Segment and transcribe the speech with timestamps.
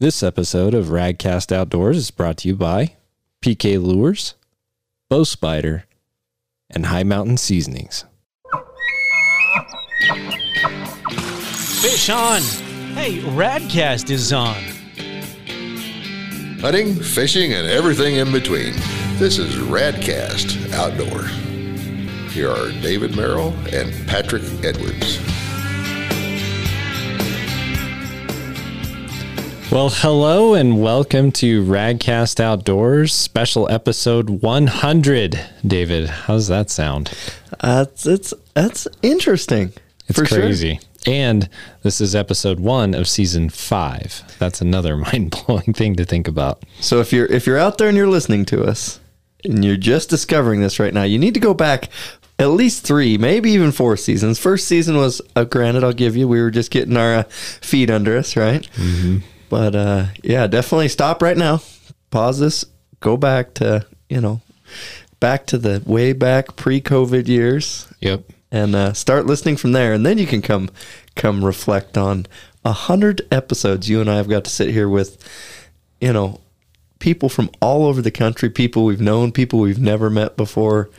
[0.00, 2.94] This episode of Radcast Outdoors is brought to you by
[3.42, 4.34] PK Lures,
[5.10, 5.84] Bow Spider,
[6.70, 8.06] and Hi Mountain Seasonings.
[11.82, 12.40] Fish on!
[12.94, 14.56] Hey, Radcast is on.
[16.62, 18.72] Hunting, fishing, and everything in between.
[19.18, 21.24] This is Radcast Outdoor.
[22.30, 25.18] Here are David Merrill and Patrick Edwards.
[29.70, 35.40] Well, hello and welcome to Radcast Outdoors, special episode 100.
[35.64, 37.12] David, how's that sound?
[37.60, 39.72] Uh, it's, it's that's interesting.
[40.08, 40.40] It's for sure.
[40.40, 40.80] crazy.
[41.06, 41.48] And
[41.84, 44.24] this is episode one of season five.
[44.40, 46.64] That's another mind blowing thing to think about.
[46.80, 48.98] So if you're if you're out there and you're listening to us
[49.44, 51.90] and you're just discovering this right now, you need to go back
[52.40, 54.40] at least three, maybe even four seasons.
[54.40, 57.88] First season was, uh, granted, I'll give you, we were just getting our uh, feet
[57.90, 58.68] under us, right?
[58.76, 59.18] Mm-hmm.
[59.50, 61.60] But uh, yeah, definitely stop right now.
[62.10, 62.64] Pause this.
[63.00, 64.40] Go back to you know,
[65.20, 67.86] back to the way back pre-COVID years.
[68.00, 68.24] Yep.
[68.50, 70.70] and uh, start listening from there, and then you can come
[71.14, 72.26] come reflect on
[72.64, 73.88] a hundred episodes.
[73.88, 75.22] You and I have got to sit here with,
[76.00, 76.40] you know,
[76.98, 80.90] people from all over the country, people we've known, people we've never met before.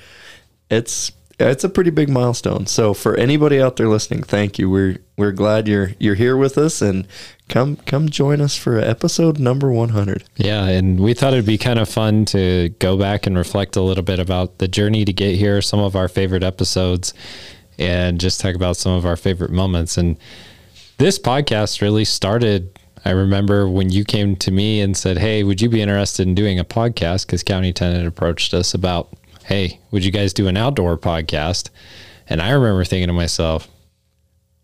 [0.69, 1.11] It's
[1.49, 2.65] it's a pretty big milestone.
[2.67, 4.69] So for anybody out there listening, thank you.
[4.69, 7.07] We're we're glad you're you're here with us, and
[7.49, 10.23] come come join us for episode number one hundred.
[10.37, 13.81] Yeah, and we thought it'd be kind of fun to go back and reflect a
[13.81, 17.13] little bit about the journey to get here, some of our favorite episodes,
[17.77, 19.97] and just talk about some of our favorite moments.
[19.97, 20.17] And
[20.97, 22.77] this podcast really started.
[23.03, 26.35] I remember when you came to me and said, Hey, would you be interested in
[26.35, 27.25] doing a podcast?
[27.25, 29.11] Because County 10 approached us about,
[29.51, 31.71] Hey, would you guys do an outdoor podcast?
[32.25, 33.67] And I remember thinking to myself,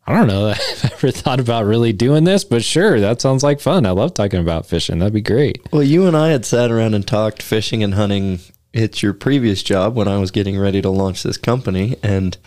[0.05, 3.44] I don't know that I've ever thought about really doing this, but sure, that sounds
[3.44, 3.85] like fun.
[3.85, 4.99] I love talking about fishing.
[4.99, 5.59] That'd be great.
[5.73, 8.39] Well, you and I had sat around and talked fishing and hunting
[8.73, 11.97] at your previous job when I was getting ready to launch this company.
[12.01, 12.38] And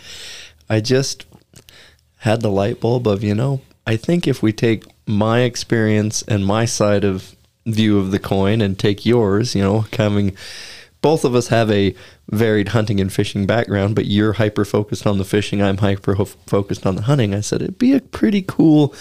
[0.66, 1.26] I just
[2.20, 6.46] had the light bulb of, you know, I think if we take my experience and
[6.46, 7.36] my side of
[7.66, 10.34] view of the coin and take yours, you know, coming,
[11.02, 11.94] both of us have a
[12.30, 16.14] varied hunting and fishing background, but you're hyper focused on the fishing, I'm hyper
[16.46, 17.34] focused on the hunting.
[17.34, 18.94] I said it'd be a pretty cool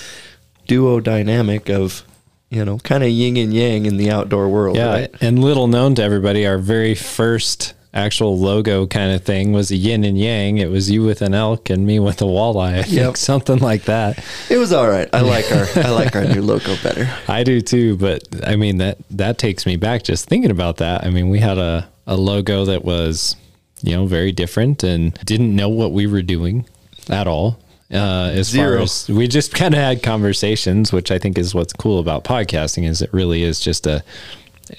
[0.67, 2.03] duo dynamic of,
[2.49, 5.15] you know, kind of yin and yang in the outdoor world, Yeah, right?
[5.21, 9.75] and little known to everybody, our very first actual logo kind of thing was a
[9.75, 10.57] yin and yang.
[10.59, 12.73] It was you with an elk and me with a walleye.
[12.79, 13.17] I think Yep.
[13.17, 14.23] something like that.
[14.49, 15.09] It was all right.
[15.13, 17.09] I like our I like our new logo better.
[17.27, 21.03] I do too, but I mean that that takes me back just thinking about that.
[21.03, 23.35] I mean, we had a a logo that was,
[23.81, 26.65] you know, very different and didn't know what we were doing
[27.09, 27.59] at all.
[27.91, 28.75] Uh, as Zero.
[28.77, 32.23] far as we just kind of had conversations, which I think is what's cool about
[32.23, 34.03] podcasting is it really is just a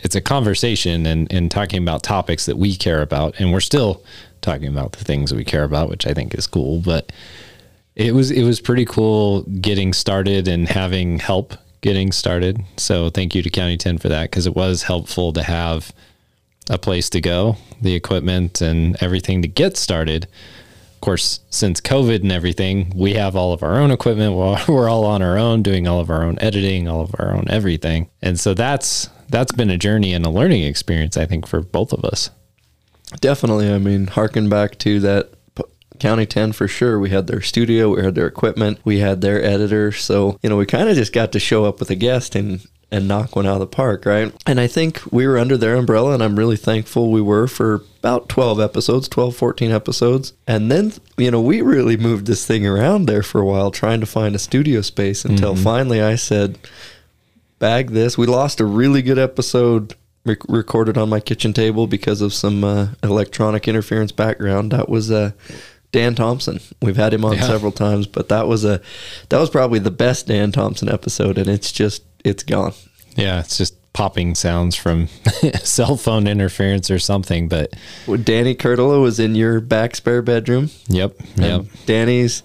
[0.02, 4.02] it's a conversation and, and talking about topics that we care about and we're still
[4.40, 7.12] talking about the things we care about which i think is cool but
[7.96, 12.62] it was it was pretty cool getting started and having help getting started.
[12.76, 15.92] So thank you to county 10 for that because it was helpful to have
[16.68, 20.24] a place to go the equipment and everything to get started.
[20.94, 24.34] Of course, since COVID and everything, we have all of our own equipment.
[24.34, 27.34] We're we're all on our own, doing all of our own editing, all of our
[27.34, 31.46] own everything, and so that's that's been a journey and a learning experience, I think,
[31.46, 32.30] for both of us.
[33.20, 33.72] Definitely.
[33.72, 35.30] I mean, harken back to that
[36.00, 36.98] County 10 for sure.
[36.98, 39.92] We had their studio, we had their equipment, we had their editor.
[39.92, 42.66] So, you know, we kind of just got to show up with a guest and
[42.92, 44.34] and knock one out of the park, right?
[44.46, 47.84] And I think we were under their umbrella and I'm really thankful we were for
[48.00, 50.32] about 12 episodes, 12 14 episodes.
[50.48, 54.00] And then, you know, we really moved this thing around there for a while trying
[54.00, 55.62] to find a studio space until mm-hmm.
[55.62, 56.58] finally I said,
[57.60, 58.18] bag this.
[58.18, 59.94] We lost a really good episode
[60.24, 64.72] rec- recorded on my kitchen table because of some uh, electronic interference background.
[64.72, 65.30] That was uh,
[65.92, 66.58] Dan Thompson.
[66.82, 67.42] We've had him on Yeah.
[67.46, 68.80] several times, but that was a
[69.28, 72.72] that was probably the best Dan Thompson episode, and it's just it's gone.
[73.14, 75.08] Yeah, it's just popping sounds from
[75.64, 77.48] cell phone interference or something.
[77.48, 77.72] But
[78.06, 80.70] Well, Danny Kurtula was in your back spare bedroom.
[80.86, 82.44] yep, yep, Danny's,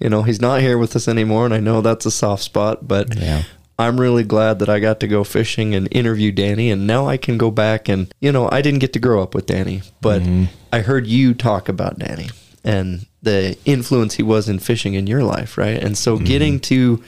[0.00, 2.88] you know, he's not here with us anymore, and I know that's a soft spot,
[2.88, 3.42] but Yeah.
[3.78, 7.16] I'm really glad that I got to go fishing and interview Danny, and now I
[7.16, 10.22] can go back and, you know, I didn't get to grow up with Danny, but
[10.22, 10.44] mm-hmm.
[10.72, 12.30] I heard you talk about Danny
[12.64, 15.82] and the influence he was in fishing in your life, right?
[15.82, 16.24] And so mm-hmm.
[16.24, 17.02] getting to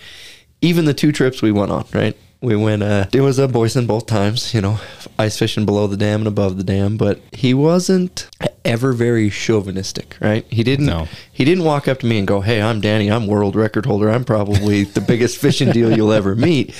[0.60, 2.16] even the two trips we went on, right?
[2.40, 4.78] We went, uh, it was a Boysen both times, you know,
[5.18, 8.28] ice fishing below the dam and above the dam, but he wasn't
[8.64, 10.46] ever very chauvinistic, right?
[10.48, 11.08] He didn't, No.
[11.32, 13.10] he didn't walk up to me and go, Hey, I'm Danny.
[13.10, 14.08] I'm world record holder.
[14.08, 16.74] I'm probably the biggest fishing deal you'll ever meet.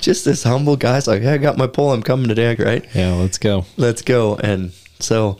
[0.00, 1.92] just this humble guy's like, "Hey, I got my pole.
[1.92, 2.84] I'm coming today, right?
[2.94, 3.64] Yeah, let's go.
[3.78, 5.38] Let's go." And so,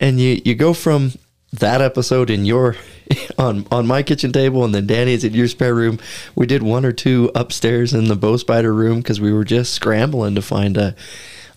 [0.00, 1.12] and you you go from
[1.54, 2.76] that episode in your
[3.38, 5.98] on on my kitchen table, and then Danny's in your spare room.
[6.34, 9.72] We did one or two upstairs in the bow spider room because we were just
[9.72, 10.94] scrambling to find a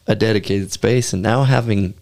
[0.07, 1.93] a dedicated space, and now having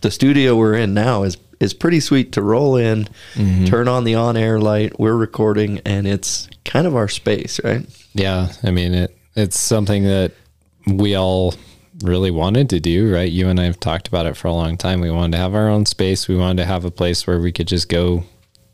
[0.00, 3.64] the studio we're in now is is pretty sweet to roll in, mm-hmm.
[3.64, 7.84] turn on the on air light, we're recording, and it's kind of our space, right?
[8.14, 9.16] Yeah, I mean it.
[9.34, 10.32] It's something that
[10.86, 11.54] we all
[12.02, 13.30] really wanted to do, right?
[13.30, 15.00] You and I have talked about it for a long time.
[15.00, 16.28] We wanted to have our own space.
[16.28, 18.24] We wanted to have a place where we could just go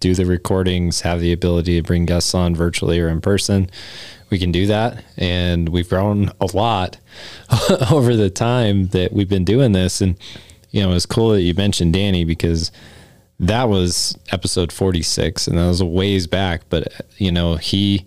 [0.05, 3.71] do the recordings, have the ability to bring guests on virtually or in person.
[4.29, 6.99] We can do that, and we've grown a lot
[7.91, 10.03] over the time that we've been doing this.
[10.03, 10.19] And
[10.71, 12.71] you know, it's cool that you mentioned Danny because
[13.41, 16.87] that was episode 46 and that was a ways back but
[17.17, 18.07] you know he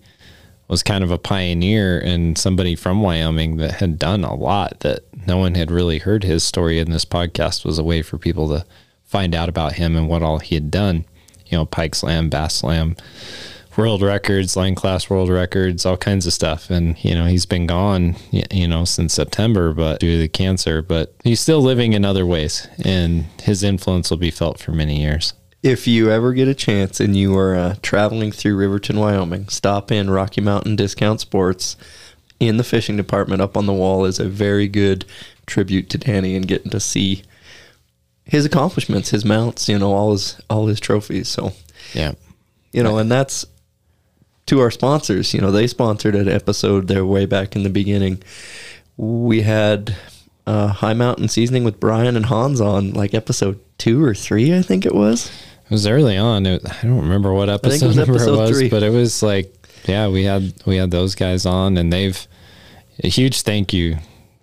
[0.69, 5.01] was kind of a pioneer and somebody from Wyoming that had done a lot that
[5.27, 8.47] no one had really heard his story and this podcast was a way for people
[8.47, 8.65] to
[9.03, 11.03] find out about him and what all he had done
[11.49, 12.95] you know pike slam bass slam
[13.75, 17.67] world records line class world records all kinds of stuff and you know he's been
[17.67, 22.03] gone you know since september but due to the cancer but he's still living in
[22.03, 25.33] other ways and his influence will be felt for many years
[25.63, 29.91] If you ever get a chance and you are uh, traveling through Riverton, Wyoming, stop
[29.91, 31.75] in Rocky Mountain Discount Sports
[32.39, 33.41] in the fishing department.
[33.41, 35.03] Up on the wall is a very good
[35.47, 37.23] tribute to Danny and getting to see
[38.27, 41.27] his accomplishments, his mounts, you know, all his all his trophies.
[41.27, 41.53] So
[41.93, 42.13] yeah
[42.71, 43.45] you know, and that's
[44.47, 45.33] to our sponsors.
[45.33, 48.21] You know, they sponsored an episode there way back in the beginning.
[48.97, 49.95] We had
[50.45, 54.61] uh, Hi Mountain Seasoning with Brian and Hans on like episode two or three, I
[54.61, 55.31] think it was.
[55.65, 56.45] It was early on.
[56.45, 59.23] It, I don't remember what episode it was number episode it was, but it was
[59.23, 59.53] like,
[59.85, 62.27] yeah, we had we had those guys on, and they've
[63.03, 63.97] a huge thank you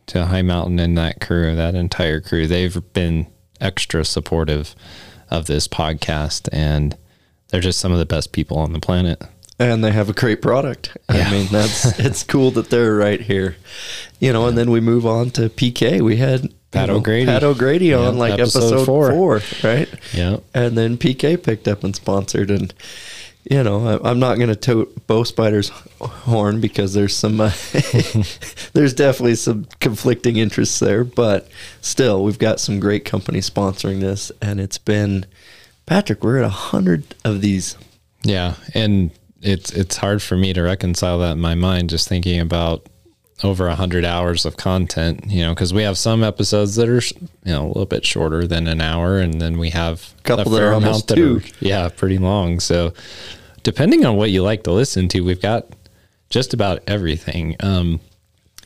[0.06, 2.46] to Hi Mountain and that crew, that entire crew.
[2.46, 3.26] They've been
[3.64, 4.74] extra supportive
[5.30, 6.96] of this podcast, and
[7.48, 9.20] they're just some of the best people on the planet.
[9.58, 10.96] And they have a great product.
[11.12, 11.28] Yeah.
[11.28, 13.56] I mean, that's it's cool that they're right here.
[14.20, 16.00] You know, and then we move on to PK.
[16.00, 17.26] We had Pat O'Grady.
[17.26, 19.10] Pat O'Grady on Yeah, like episode episode, four.
[19.12, 19.40] four.
[19.62, 19.88] right?
[20.12, 22.50] Yeah, and then PK picked up and sponsored.
[22.50, 22.74] And
[23.50, 25.68] you know, I'm not going to tote Bow Spider's
[26.00, 27.52] horn because there's some, uh,
[28.72, 31.04] there's definitely some conflicting interests there.
[31.04, 31.48] But
[31.82, 35.26] still, we've got some great companies sponsoring this, and it's been
[35.86, 36.24] Patrick.
[36.24, 37.76] We're at a hundred of these.
[38.22, 39.10] yeah, and
[39.42, 42.86] it's it's hard for me to reconcile that in my mind, just thinking about
[43.42, 45.24] over a hundred hours of content.
[45.26, 47.00] You know, because we have some episodes that are
[47.44, 50.56] you know a little bit shorter than an hour, and then we have Couple a
[50.56, 51.50] that are almost amount two.
[51.60, 52.60] yeah, pretty long.
[52.60, 52.92] So
[53.62, 55.66] depending on what you like to listen to, we've got
[56.30, 57.56] just about everything.
[57.60, 58.00] Um,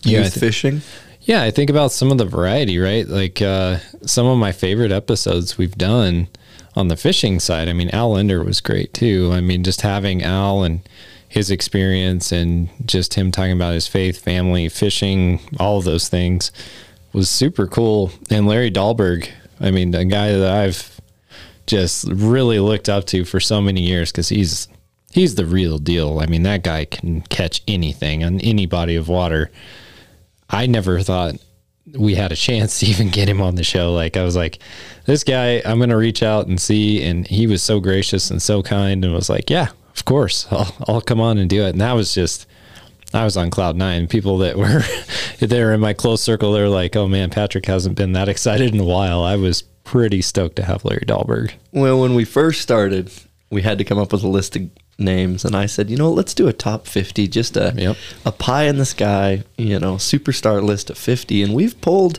[0.02, 0.82] yeah, Youth fishing.
[1.22, 3.06] yeah, I think about some of the variety, right?
[3.06, 6.28] Like uh, some of my favorite episodes we've done
[6.76, 7.68] on the fishing side.
[7.68, 9.30] I mean, Al Lindner was great too.
[9.32, 10.80] I mean, just having Al and
[11.28, 16.50] his experience and just him talking about his faith, family, fishing, all of those things
[17.12, 18.10] was super cool.
[18.30, 19.28] And Larry Dahlberg,
[19.60, 21.00] I mean, a guy that I've
[21.66, 24.68] just really looked up to for so many years because he's
[25.10, 26.20] he's the real deal.
[26.20, 29.50] I mean, that guy can catch anything on any body of water.
[30.48, 31.34] I never thought
[31.96, 33.92] we had a chance to even get him on the show.
[33.92, 34.60] Like I was like,
[35.04, 37.02] this guy, I'm gonna reach out and see.
[37.02, 40.74] And he was so gracious and so kind, and was like, yeah, of course, I'll
[40.86, 41.70] I'll come on and do it.
[41.70, 42.46] And that was just.
[43.14, 44.06] I was on cloud nine.
[44.06, 44.82] People that were
[45.46, 48.80] there in my close circle, they're like, "Oh man, Patrick hasn't been that excited in
[48.80, 51.52] a while." I was pretty stoked to have Larry Dahlberg.
[51.72, 53.10] Well, when we first started,
[53.50, 56.10] we had to come up with a list of names, and I said, you know,
[56.12, 57.96] let's do a top fifty, just a Yep.
[58.26, 62.18] a pie in the sky, you know, superstar list of fifty, and we've pulled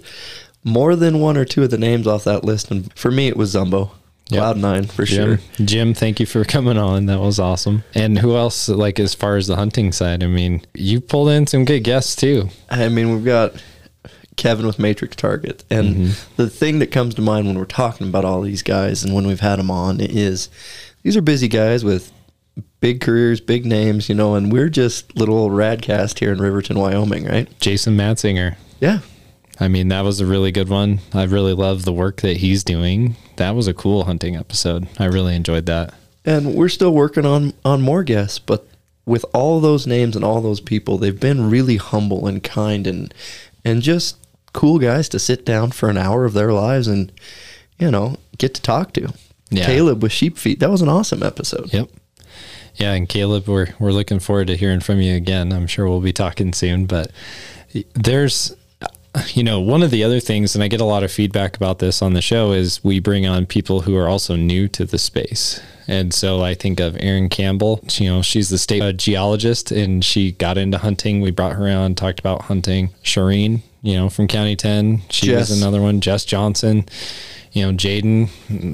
[0.63, 2.71] more than one or two of the names off that list.
[2.71, 3.91] And for me, it was Zumbo,
[4.29, 4.39] Yep.
[4.39, 5.65] Cloud Nine for Jim, sure.
[5.65, 7.07] Jim, thank you for coming on.
[7.07, 7.83] That was awesome.
[7.95, 8.69] And who else?
[8.69, 12.15] Like as far as the hunting side, I mean, you pulled in some good guests
[12.15, 12.49] too.
[12.69, 13.53] I mean, we've got
[14.37, 15.63] Kevin with Matrix Target.
[15.69, 16.33] And Mm-hmm.
[16.35, 19.25] the thing that comes to mind when we're talking about all these guys and when
[19.27, 20.49] we've had them on is
[21.03, 22.11] these are busy guys with
[22.81, 26.77] big careers, big names, you know, and we're just little old radcast here in Riverton,
[26.77, 27.47] Wyoming, right?
[27.59, 28.55] Jason Matzinger.
[28.79, 28.99] Yeah.
[29.59, 30.99] I mean, that was a really good one.
[31.13, 33.15] I really love the work that he's doing.
[33.35, 34.87] That was a cool hunting episode.
[34.97, 35.93] I really enjoyed that.
[36.25, 38.67] And we're still working on on more guests, but
[39.05, 43.13] with all those names and all those people, they've been really humble and kind and
[43.65, 44.17] and just
[44.53, 47.11] cool guys to sit down for an hour of their lives and
[47.77, 49.13] you know get to talk to.
[49.49, 49.65] Yeah.
[49.65, 50.59] Caleb with sheep feet.
[50.59, 51.73] That was an awesome episode.
[51.73, 51.89] Yep.
[52.75, 55.51] Yeah, and Caleb, we're we're looking forward to hearing from you again.
[55.51, 57.11] I'm sure we'll be talking soon, but
[57.93, 58.55] there's
[59.33, 61.79] you know one of the other things and i get a lot of feedback about
[61.79, 64.97] this on the show is we bring on people who are also new to the
[64.97, 65.59] space.
[65.87, 67.83] And so i think of erin campbell.
[67.93, 71.21] You know she's the state uh, geologist and she got into hunting.
[71.21, 72.89] We brought her on talked about hunting.
[73.03, 75.49] Shireen you know from county 10 she Jess.
[75.49, 76.01] was another one.
[76.01, 76.85] Jess johnson.
[77.51, 78.29] You know jaden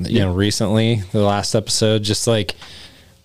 [0.09, 2.03] you know recently the last episode.
[2.03, 2.55] Just like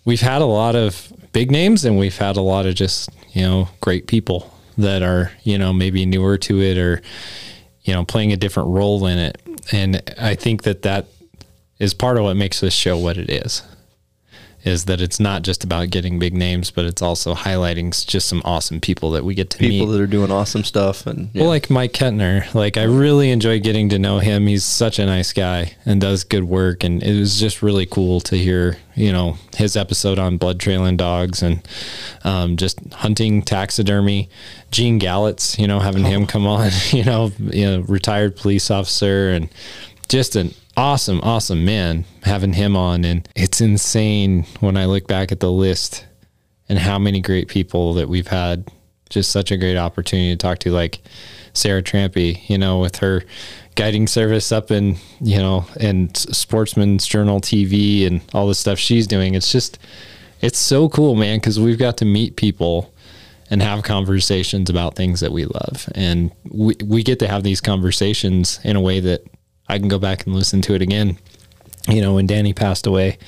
[0.05, 3.43] we've had a lot of big names and we've had a lot of just you
[3.43, 7.03] know great people that are you know maybe newer to it or
[7.83, 9.41] you know playing a different role in it.
[9.73, 11.07] And i think that that
[11.79, 13.63] is part of what makes this show what it is
[14.65, 18.43] is that it's not just about getting big names but it's also highlighting just some
[18.45, 21.31] awesome people that we get to People meet People that are doing awesome stuff, and
[21.33, 21.43] yeah.
[21.43, 24.47] well, like Mike Kettner, like I really enjoy getting to know him.
[24.47, 26.85] He's such a nice guy and does good work.
[26.85, 30.97] And it was just really cool to hear, you know, his episode on blood trailing
[30.97, 31.67] dogs and
[32.25, 34.29] um, just hunting taxidermy.
[34.71, 39.31] Gene Gallets, you know, having him come on, you know, you know, retired police officer
[39.31, 39.49] and
[40.11, 43.05] just an awesome, awesome man having him on.
[43.05, 46.05] And it's insane when I look back at the list
[46.69, 48.69] and how many great people that we've had
[49.09, 51.01] just such a great opportunity to talk to like
[51.53, 53.23] Sarah Trampy, you know, with her
[53.77, 59.07] guiding service up in, you know, and Sportsman's Journal TV and all the stuff she's
[59.07, 59.35] doing.
[59.35, 59.79] It's just,
[60.41, 62.93] it's so cool, man, because we've got to meet people
[63.49, 65.89] and have conversations about things that we love.
[65.95, 69.25] And we, we get to have these conversations in a way that
[69.71, 71.19] I can go back and listen to it again.
[71.89, 73.19] You know, when Danny passed away,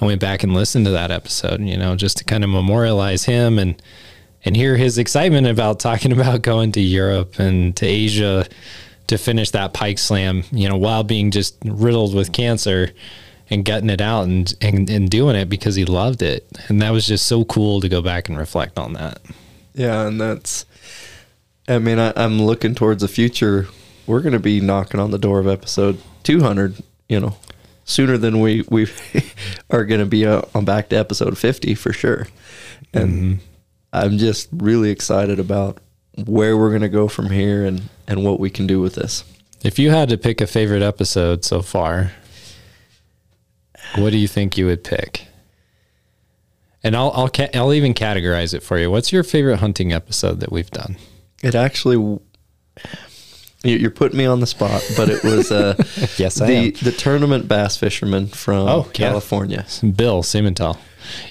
[0.00, 3.24] I went back and listened to that episode, you know, just to kind of memorialize
[3.24, 3.80] him and
[4.42, 8.46] and hear his excitement about talking about going to Europe and to Asia
[9.08, 12.92] to finish that pike slam, you know, while being just riddled with cancer
[13.50, 16.46] and gutting it out and, and, and doing it because he loved it.
[16.68, 19.20] And that was just so cool to go back and reflect on that.
[19.74, 20.64] Yeah, and that's.
[21.68, 23.66] I mean, I, I'm looking towards the future.
[24.06, 26.82] We're going to be knocking on the door of episode 200.
[27.08, 27.36] You know,
[27.84, 28.86] sooner than we we
[29.70, 32.26] are going to be uh, on back to episode 50 for sure.
[32.92, 33.40] And
[33.92, 35.78] I'm just really excited about
[36.26, 39.24] where we're going to go from here and and what we can do with this.
[39.62, 42.12] If you had to pick a favorite episode so far,
[43.96, 45.26] what do you think you would pick?
[46.82, 48.90] And I'll I'll ca- I'll even categorize it for you.
[48.90, 50.96] What's your favorite hunting episode that we've done?
[51.42, 52.18] It actually.
[53.62, 55.74] You- You're putting me on the spot, but it was uh,
[56.16, 56.72] Yes, I the am.
[56.82, 58.92] the tournament bass fisherman from Oh, yeah.
[58.92, 59.66] California.
[59.96, 60.78] Bill Siemantel.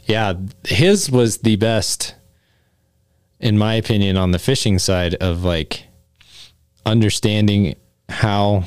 [0.05, 0.33] Yeah,
[0.65, 2.15] his was the best,
[3.39, 5.85] in my opinion, on the fishing side of like
[6.85, 7.75] understanding
[8.09, 8.63] how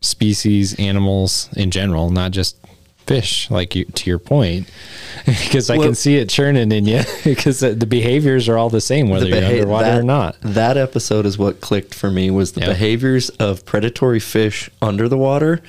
[0.00, 2.56] species, animals in general, not just
[3.06, 4.70] fish, like you, to your point,
[5.26, 8.70] because I Well- can see it churning in you because the the behaviors are all
[8.70, 10.36] the same, whether you're underwater that, or not.
[10.42, 12.68] That episode is what clicked for me was the Yep.
[12.70, 15.60] behaviors of predatory fish under the water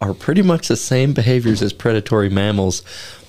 [0.00, 2.82] are pretty much the same behaviors as predatory mammals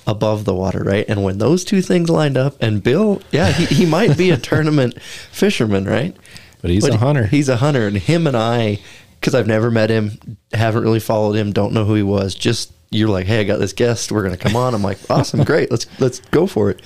[0.06, 1.04] above the water, right?
[1.08, 4.36] And when those two things lined up, and Bill, yeah, he, he might be a
[4.50, 6.14] tournament fisherman, right?
[6.62, 7.26] But he's a hunter.
[7.26, 8.78] He's a hunter, and him and I,
[9.20, 12.34] because I've never met him, haven't really followed him, don't know who he was.
[12.34, 14.74] Just you're like, hey, I got this guest, we're gonna come on.
[14.74, 16.80] I'm like, awesome, great, let's let's go for it.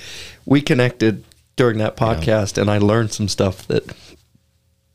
[0.45, 1.23] We connected
[1.55, 3.83] during that podcast, and I learned some stuff that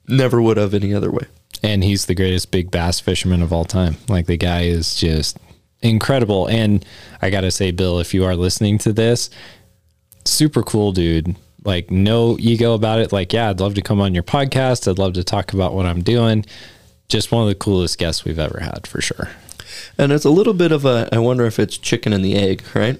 [0.08, 1.26] never would have any other way.
[1.62, 3.96] and he's the greatest big bass fisherman of all time.
[4.08, 5.38] Like the guy is just
[5.82, 6.46] incredible.
[6.48, 6.84] And
[7.22, 9.30] I gotta say, Bill, if you are listening to this,
[10.24, 11.36] super cool dude.
[11.64, 13.12] Like no ego about it.
[13.12, 14.88] Like, yeah, I'd love to come on your podcast.
[14.88, 16.44] I'd love to talk about what I'm doing.
[17.08, 19.30] Just one of the coolest guests we've ever had for sure.
[19.98, 22.62] And it's a little bit of a I wonder if it's chicken and the egg,
[22.74, 22.98] right?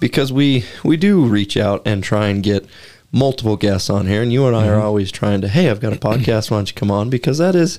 [0.00, 2.66] Because we we do reach out and try and get
[3.10, 4.86] multiple guests on here and you and I are mm-hmm.
[4.86, 7.08] always trying to, hey, I've got a podcast, why don't you come on?
[7.08, 7.78] Because that is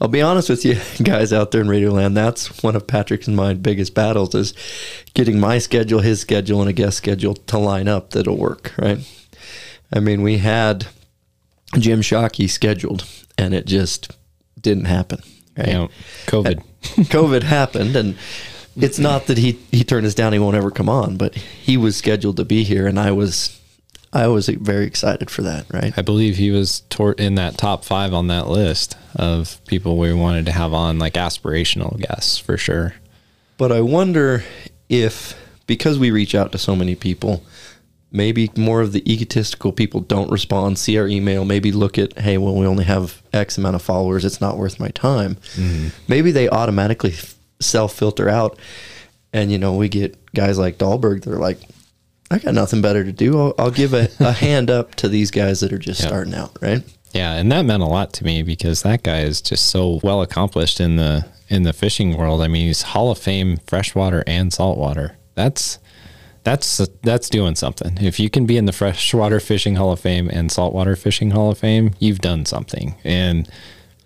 [0.00, 3.26] I'll be honest with you guys out there in Radio Land, that's one of Patrick's
[3.26, 4.54] and my biggest battles is
[5.14, 8.98] getting my schedule, his schedule, and a guest schedule to line up that'll work, right?
[9.92, 10.86] I mean, we had
[11.78, 13.04] Jim Shockey scheduled
[13.36, 14.16] and it just
[14.60, 15.20] didn't happen.
[15.56, 15.68] Right?
[15.68, 15.88] You know,
[16.26, 16.62] COVID.
[16.96, 18.16] COVID happened, and
[18.76, 21.16] it's not that he he turned us down; he won't ever come on.
[21.16, 23.60] But he was scheduled to be here, and I was
[24.12, 25.66] I was very excited for that.
[25.72, 25.92] Right?
[25.96, 30.12] I believe he was tor- in that top five on that list of people we
[30.12, 32.94] wanted to have on, like aspirational guests for sure.
[33.56, 34.44] But I wonder
[34.88, 37.42] if because we reach out to so many people,
[38.10, 42.38] maybe more of the egotistical people don't respond, see our email, maybe look at, hey,
[42.38, 45.36] well, we only have X amount of followers, it's not worth my time.
[45.54, 45.88] Mm-hmm.
[46.08, 47.14] Maybe they automatically
[47.60, 48.58] self filter out.
[49.32, 51.58] And, you know, we get guys like Dahlberg, they're like,
[52.30, 53.38] I got nothing better to do.
[53.38, 56.06] I'll, I'll give a, a hand up to these guys that are just Yeah.
[56.08, 56.82] starting out, right?
[57.12, 60.20] Yeah, and that meant a lot to me because that guy is just so well
[60.20, 62.42] accomplished in the in the fishing world.
[62.42, 65.16] I mean, he's Hall of Fame freshwater and saltwater.
[65.34, 65.78] That's
[66.48, 67.98] that's that's doing something.
[67.98, 71.50] If you can be in the freshwater fishing Hall of Fame and saltwater fishing Hall
[71.50, 72.94] of Fame, you've done something.
[73.04, 73.46] And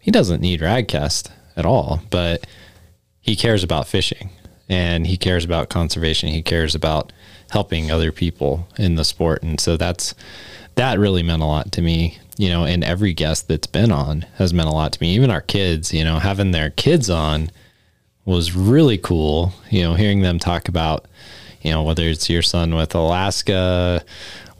[0.01, 2.45] he doesn't need Radcast at all, but
[3.21, 4.31] he cares about fishing
[4.69, 6.31] and he cares about conservation.
[6.31, 7.13] He cares about
[7.51, 9.45] helping other people in the sport.
[9.45, 10.13] And so that's
[10.75, 14.27] that really meant a lot to me, you know, and every guest that's been on
[14.39, 15.15] has meant a lot to me.
[15.15, 17.53] Even our kids, you know, having their kids on
[18.25, 21.07] was really cool, you know, hearing them talk about,
[21.63, 24.05] you know, whether it's your son with Alaska,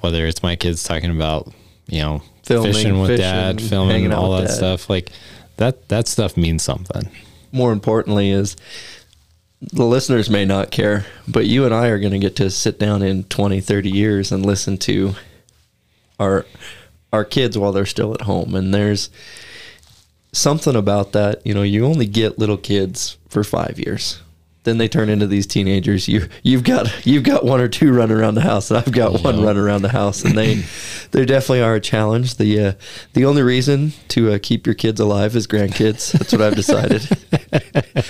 [0.01, 1.53] whether it's my kids talking about,
[1.87, 4.55] you know, Filming, fishing with fishing, dad, filming all that dad.
[4.55, 4.91] stuff.
[4.91, 5.11] Like
[5.57, 7.09] that that stuff means something.
[7.53, 8.57] More importantly, is
[9.61, 12.79] the listeners may not care, but you and I are going to get to sit
[12.81, 15.15] down in 20, 30 years and listen to
[16.19, 16.47] our
[17.13, 18.55] our kids while they're still at home.
[18.55, 19.11] And there's
[20.33, 21.47] something about that.
[21.47, 24.21] You know, you only get little kids for five years.
[24.65, 26.07] Then they turn into these teenagers.
[26.07, 29.23] You you've got you've got one or two running around the house, and I've got
[29.25, 29.45] one Yeah.
[29.47, 30.63] running around the house, and they
[31.11, 32.37] they definitely are a challenge.
[32.37, 32.73] The uh,
[33.15, 36.13] the only reason to uh, keep your kids alive is grandkids.
[36.13, 37.09] That's what I've decided.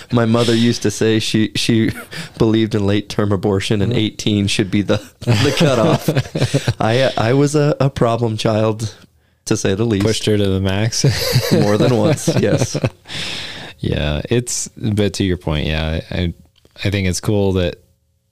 [0.12, 1.90] My mother used to say she she
[2.36, 6.76] believed in late term abortion, and eighteen should be the the cutoff.
[6.82, 8.94] I I was a, a problem child,
[9.46, 10.04] to say the least.
[10.04, 11.04] Pushed her to the max.
[11.50, 12.28] more than once.
[12.38, 12.76] Yes.
[13.82, 16.32] Yeah, it's but to your point, yeah, I
[16.84, 17.76] I think it's cool that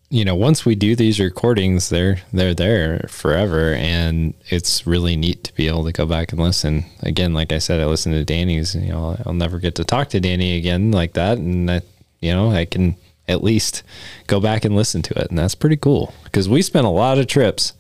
[0.09, 5.45] you know once we do these recordings, they're they're there forever, and it's really neat
[5.45, 6.85] to be able to go back and listen.
[7.03, 8.77] Again, like I said, I listened to Danny's.
[8.77, 11.83] You know, I'll never get to talk to Danny again like that, and I,
[12.21, 13.83] you know, I can at least
[14.29, 17.19] go back and listen to it, and that's pretty cool because we spent a lot
[17.19, 17.73] of trips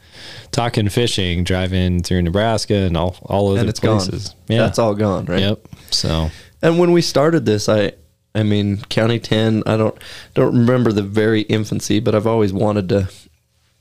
[0.50, 4.30] talking fishing, driving through Nebraska and all all other and it's places.
[4.30, 4.36] gone.
[4.48, 5.40] Yeah, That's all gone, right?
[5.40, 5.60] Yep.
[5.90, 6.30] So
[6.62, 7.92] And when we started this, I
[8.34, 9.96] I mean, County 10, I don't
[10.34, 13.08] don't remember the very infancy, but I've always wanted to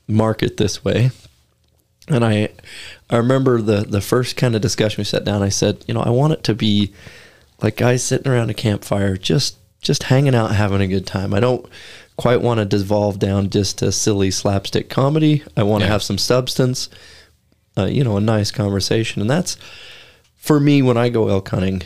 [0.08, 1.12] market this way.
[2.08, 2.50] And I
[3.10, 6.02] I remember the the first kind of discussion we sat down, I said, you know,
[6.02, 6.94] I want it to be
[7.62, 11.34] like guys sitting around a campfire just just hanging out having a good time.
[11.34, 11.65] I don't
[12.18, 15.44] quite want to devolve down just to silly slapstick comedy.
[15.56, 16.89] I want to have some substance,
[17.78, 19.22] uh, you know, a nice conversation.
[19.22, 19.56] And that's
[20.36, 21.84] for me when I go elk hunting,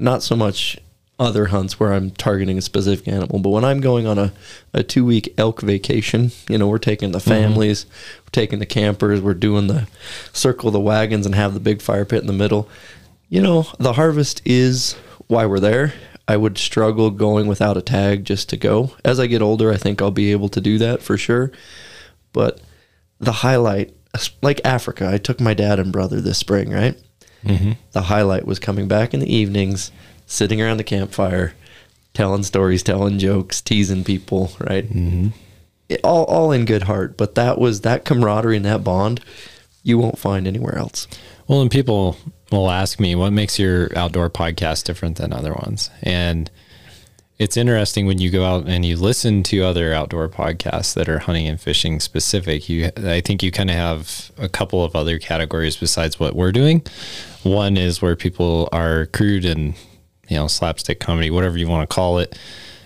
[0.00, 0.78] not so much
[1.18, 4.32] other hunts where I'm targeting a specific animal, but when I'm going on a,
[4.72, 7.28] a two week elk vacation, you know, we're taking the mm-hmm.
[7.28, 7.84] families,
[8.20, 9.86] we're taking the campers, we're doing the
[10.32, 12.68] circle the wagons and have the big fire pit in the middle.
[13.28, 14.94] You know, the harvest is
[15.26, 15.92] why we're there.
[16.26, 18.92] I would struggle going without a tag just to go.
[19.04, 21.52] As I get older, I think I'll be able to do that for sure.
[22.32, 22.60] But
[23.18, 23.94] the highlight,
[24.40, 26.96] like Africa, I took my dad and brother this spring, right?
[27.92, 29.90] The highlight was coming back in the evenings,
[30.26, 31.54] sitting around the campfire,
[32.14, 34.88] telling stories, telling jokes, teasing people, right?
[34.88, 35.28] Mm-hmm.
[36.04, 37.16] all, all in good heart.
[37.16, 39.20] But that was that camaraderie and that bond
[39.82, 41.06] you won't find anywhere else.
[41.48, 42.16] Well, and people
[42.52, 45.90] will ask me what makes your outdoor podcast different than other ones.
[46.02, 46.50] And
[47.40, 51.20] it's interesting when you go out and you listen to other outdoor podcasts that are
[51.20, 52.68] hunting and fishing specific.
[52.68, 56.52] You, I think you kind of have a couple of other categories besides what we're
[56.52, 56.82] doing.
[57.42, 59.74] One is where people are crude and
[60.28, 62.38] you know slapstick comedy, whatever you want to call it,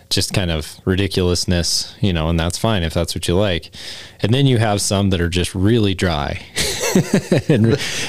[0.09, 3.75] just kind of ridiculousness, you know, and that's fine if that's what you like.
[4.21, 6.40] And then you have some that are just really dry.
[7.49, 7.65] and,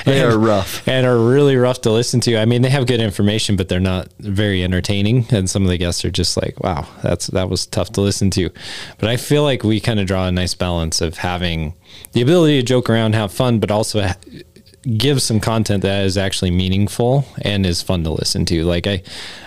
[0.05, 0.87] They and- are rough.
[0.87, 2.37] and are really rough to listen to.
[2.37, 5.25] I mean, they have good information, but they're not very entertaining.
[5.31, 8.29] And some of the guests are just like, "Wow, that's that was tough to listen
[8.31, 8.49] to."
[8.99, 11.73] But I feel like we kind of draw a nice balance of having
[12.13, 14.15] the ability to joke around, have fun, but also ha-
[14.97, 18.63] give some content that is actually meaningful and is fun to listen to.
[18.63, 19.01] Like I,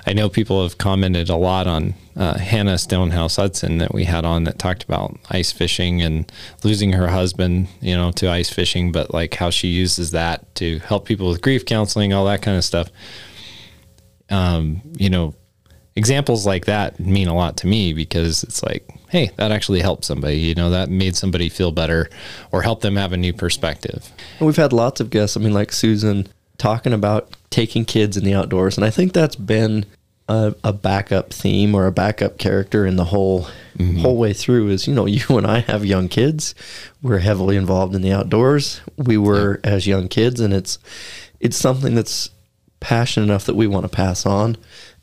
[0.07, 4.25] I know people have commented a lot on uh, Hannah Stonehouse Hudson that we had
[4.25, 6.31] on that talked about ice fishing and
[6.65, 10.81] losing her husband, you know, to ice fishing, but like how she uses that to
[10.81, 12.91] help people with grief counseling, all that kind of stuff.
[14.31, 15.35] Um, you know,
[15.99, 20.05] examples like that mean a lot to me because it's like, hey, that actually helped
[20.05, 20.39] somebody.
[20.39, 22.09] You know, that made somebody feel better
[22.53, 24.09] or help them have a new perspective.
[24.39, 25.37] And we've had lots of guests.
[25.37, 29.37] I mean, like Susan talking about taking kids in the outdoors, and I think that's
[29.37, 29.87] been
[30.29, 33.99] a, a backup theme or a backup character in the whole mm-hmm.
[33.99, 34.69] whole way through.
[34.69, 36.55] Is you know, you and I have young kids.
[37.03, 38.81] We're heavily involved in the outdoors.
[38.97, 40.79] We were as young kids, and it's
[41.41, 42.31] it's something that's
[42.81, 44.57] passionate enough that we want to pass on.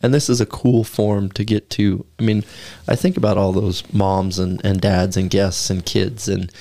[0.06, 2.06] And this is a cool form to get to.
[2.20, 2.44] I mean,
[2.88, 6.52] I think about all those moms and, and dads and guests and kids and,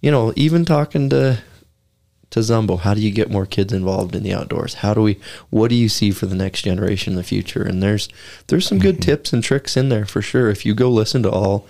[0.00, 1.38] you know, even talking to
[2.30, 4.74] to Zumbo, how do you get more kids involved in the outdoors?
[4.74, 7.62] How do we what do you see for the next generation in the future?
[7.62, 8.08] And there's
[8.46, 11.30] there's some good tips and tricks in there for sure if you go listen to
[11.30, 11.66] all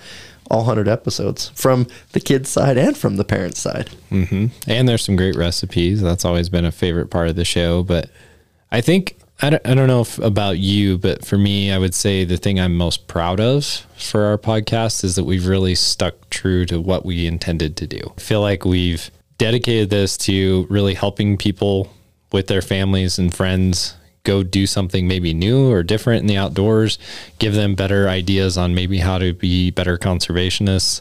[0.51, 3.89] all 100 episodes from the kids side and from the parents side.
[4.09, 6.03] hmm And there's some great recipes.
[6.03, 7.85] That's always been a favorite part of the show.
[7.85, 8.11] But
[8.73, 11.95] I think, I don't, I don't know if about you, but for me, I would
[11.95, 13.65] say the thing I'm most proud of
[13.97, 18.13] for our podcast is that we've really stuck true to what we intended to do.
[18.17, 21.91] I feel like we've dedicated this to really helping people
[22.33, 26.99] with their families and friends go do something maybe new or different in the outdoors,
[27.39, 31.01] give them better ideas on maybe how to be better conservationists,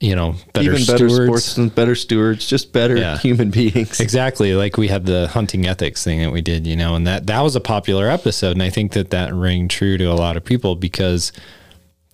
[0.00, 1.24] you know, better Even better stewards.
[1.44, 3.18] sportsmen, better stewards, just better Yeah.
[3.18, 3.98] human beings.
[4.00, 4.54] Exactly.
[4.54, 7.40] Like we had the hunting ethics thing that we did, you know, and that that
[7.42, 10.44] was a popular episode, and I think that that rang true to a lot of
[10.44, 11.32] people because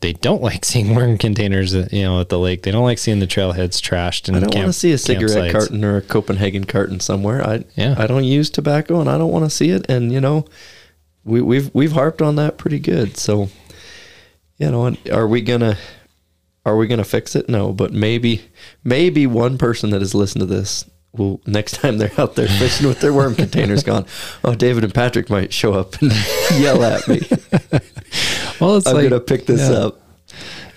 [0.01, 2.63] they don't like seeing worm containers, uh, you know, at the lake.
[2.63, 4.27] They don't like seeing the trailheads trashed.
[4.29, 5.53] And I don't want to see a cigarette campsites.
[5.53, 7.47] carton or a Copenhagen carton somewhere.
[7.47, 7.95] I Yeah.
[7.99, 9.87] I don't use tobacco and I don't want to see it.
[9.89, 10.45] And you know,
[11.25, 13.17] we, we've we've harped on that pretty good.
[13.17, 13.49] So,
[14.59, 15.77] you know, are we gonna
[16.65, 17.49] are we gonna fix it?
[17.49, 18.43] No, but maybe
[18.85, 22.87] maybe one person that has listened to this will next time they're out there fishing
[22.89, 24.07] with their worm containers gone.
[24.45, 26.13] Oh, David and Patrick might show up and
[26.59, 27.21] yell at me.
[28.61, 29.77] Well, it's I'm like gonna pick this yeah.
[29.77, 30.01] up.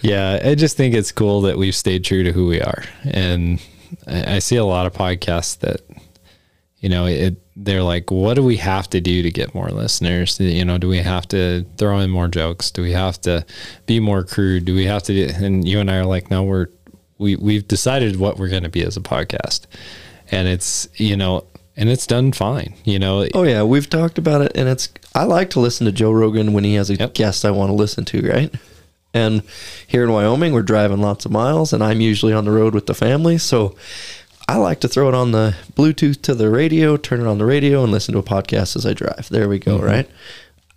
[0.02, 3.62] Yeah, I just think it's cool that we've stayed true to who we are, and
[4.08, 5.82] I, I see a lot of podcasts that,
[6.80, 10.40] you know, it they're like, what do we have to do to get more listeners?
[10.40, 12.70] You know, do we have to throw in more jokes?
[12.72, 13.46] Do we have to
[13.86, 14.66] be more crude?
[14.66, 15.14] Do we have to?
[15.14, 16.68] Do, and you and I are like, no, we're
[17.18, 19.62] we we've decided what we're going to be as a podcast,
[20.32, 21.46] and it's you know,
[21.78, 22.74] and it's done fine.
[22.84, 24.90] You know, Oh yeah, we've talked about it, and it's.
[25.14, 27.14] I like to listen to Joe Rogan when he has a Yep.
[27.14, 28.54] guest I want to listen to, right?
[29.14, 29.44] And
[29.88, 32.86] here in Wyoming, we're driving lots of miles, and I'm usually on the road with
[32.88, 33.74] the family, so
[34.48, 37.46] I like to throw it on the Bluetooth to the radio, turn it on the
[37.46, 39.28] radio, and listen to a podcast as I drive.
[39.30, 39.86] There we go, mm-hmm.
[39.86, 40.10] right?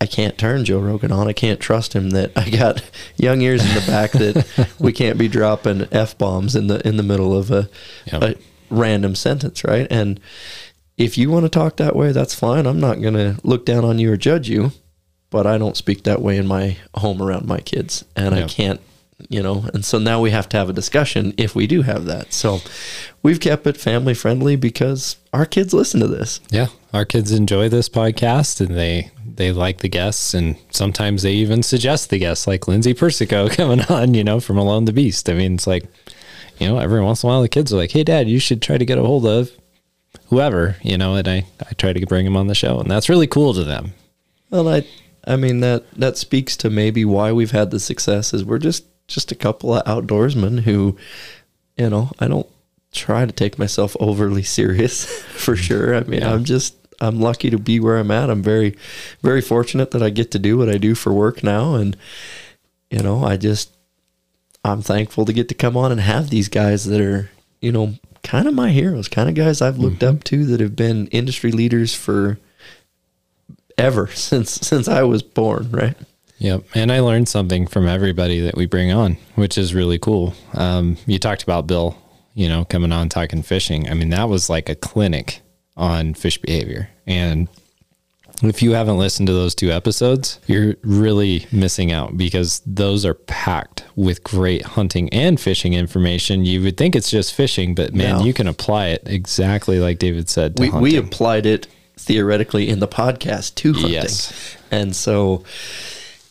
[0.00, 1.26] I can't turn Joe Rogan on.
[1.28, 2.83] I can't trust him that I got
[3.16, 6.96] young ears in the back that we can't be dropping f bombs in the in
[6.96, 7.68] the middle of a,
[8.12, 8.22] Yep.
[8.22, 8.35] a
[8.70, 9.87] random sentence, right?
[9.90, 10.20] And
[10.96, 12.66] if you want to talk that way, that's fine.
[12.66, 14.72] I'm not going to look down on you or judge you,
[15.31, 18.81] but I don't speak that way in my home around my kids, and I can't,
[19.28, 19.64] you know.
[19.74, 22.33] And so now we have to have a discussion if we do have that.
[22.33, 22.61] So
[23.22, 26.40] we've kept it family friendly because our kids listen to this.
[26.50, 31.33] Yeah, our kids enjoy this podcast and they they like the guests and sometimes they
[31.33, 35.28] even suggest the guests like Lindsay Persico coming on, you know, from Alone the Beast.
[35.28, 35.85] I mean, it's like,
[36.59, 38.62] you know, every once in a while the kids are like, "Hey dad, you should
[38.62, 39.50] try to get a hold of
[40.26, 43.09] whoever," you know, and I I try to bring them on the show and that's
[43.09, 43.94] really cool to them.
[44.50, 44.87] Well, I,
[45.26, 48.85] I mean that that speaks to maybe why we've had the success is we're just
[49.09, 50.97] just a couple of outdoorsmen who,
[51.77, 52.47] you know, I don't
[52.92, 55.94] try to take myself overly serious for sure.
[55.94, 56.33] I mean, Yeah.
[56.33, 58.31] I'm just I'm lucky to be where I'm at.
[58.31, 58.77] I'm very
[59.23, 61.97] very fortunate that I get to do what I do for work now and
[62.90, 63.75] you know, I just
[64.64, 67.94] I'm thankful to get to come on and have these guys that are, you know,
[68.23, 70.16] kind of my heroes, kind of guys I've looked mm-hmm.
[70.16, 72.38] up to that have been industry leaders for
[73.77, 75.97] ever since since I was born, right?
[76.38, 76.64] Yep.
[76.74, 80.35] And I learned something from everybody that we bring on, which is really cool.
[80.55, 81.96] Um, you talked about Bill,
[82.35, 83.88] you know, coming on talking fishing.
[83.88, 85.40] I mean, that was like a clinic
[85.77, 86.90] on fish behavior.
[87.07, 87.48] And
[88.42, 93.14] if you haven't listened to those two episodes, you're really missing out because those are
[93.14, 96.44] packed with great hunting and fishing information.
[96.44, 98.24] You would think it's just fishing, but man, No.
[98.24, 100.57] you can apply it exactly like David said.
[100.57, 103.90] To We we applied it theoretically in the podcast to hunting.
[103.92, 104.57] Yes.
[104.70, 105.42] And so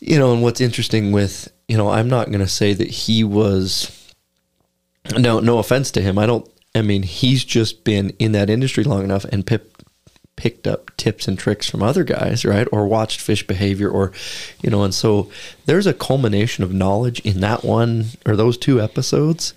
[0.00, 3.24] you know, and what's interesting with, you know, I'm not going to say that he
[3.24, 3.94] was
[5.16, 6.18] no no offense to him.
[6.18, 9.82] I don't I mean, he's just been in that industry long enough and pip,
[10.36, 12.68] picked up tips and tricks from other guys, right?
[12.70, 14.12] Or watched fish behavior or
[14.62, 15.30] you know, and so
[15.66, 19.54] there's a culmination of knowledge in that one or those two episodes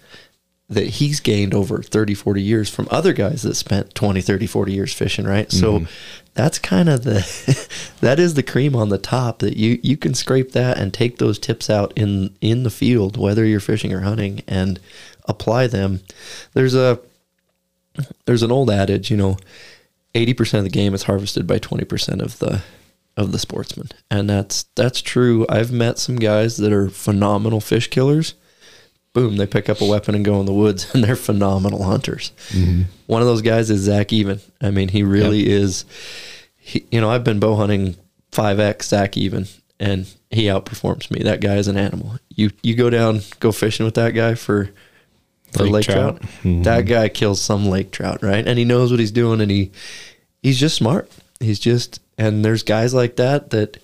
[0.71, 4.71] that he's gained over 30 40 years from other guys that spent 20 30 40
[4.71, 5.86] years fishing right so mm-hmm.
[6.33, 7.67] That's kind of the
[8.01, 11.17] that is the cream on the top that you you can scrape that and take
[11.17, 14.79] those tips out in in the field whether you're fishing or hunting and
[15.25, 16.01] apply them.
[16.53, 16.99] There's a
[18.25, 19.37] there's an old adage you know
[20.13, 22.61] 80% of the game is harvested by 20% of the
[23.17, 23.89] of the sportsman.
[24.09, 25.45] And that's that's true.
[25.49, 28.35] I've met some guys that are phenomenal fish killers
[29.13, 32.32] boom, they pick up a weapon and go in the woods, and they're phenomenal hunters.
[33.08, 34.39] One of those guys is Zach Even.
[34.62, 35.86] I mean, he really is.
[36.58, 37.95] He, you know, I've been bow hunting
[38.32, 39.47] five X Zach Even,
[39.80, 41.24] and he outperforms me.
[41.24, 42.17] That guy is an animal.
[42.30, 44.69] You you go down, go fishing with that guy for
[45.54, 46.21] for Lake lake, trout.
[46.21, 46.32] trout.
[46.43, 46.63] Mhm.
[46.63, 48.47] That guy kills some lake trout, right?
[48.47, 49.71] And he knows what he's doing, and he
[50.41, 51.12] he's just smart.
[51.39, 53.78] He's just and there's guys like that that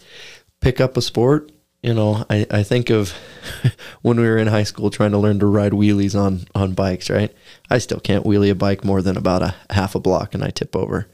[0.61, 1.51] pick up a sport.
[1.83, 3.13] You know, I, I think of
[4.01, 7.09] when we were in high school trying to learn to ride wheelies on on bikes,
[7.09, 7.33] right?
[7.69, 10.49] I still can't wheelie a bike more than about a half a block and I
[10.49, 11.07] tip over.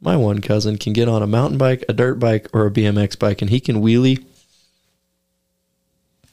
[0.00, 3.16] My one cousin can get on a mountain bike, a dirt bike, or a BMX
[3.16, 4.24] bike, and he can wheelie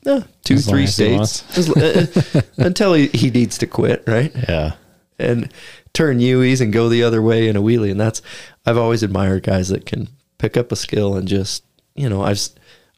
[0.07, 4.33] eh, two, As three states As- uh, until he, he needs to quit, right?
[4.49, 4.73] Yeah.
[5.19, 5.53] and
[5.93, 7.91] turn U's and go the other way in a wheelie.
[7.91, 8.21] And that's
[8.65, 10.07] I've always admired guys that can
[10.39, 11.63] pick up a skill and just
[11.95, 12.39] you know I've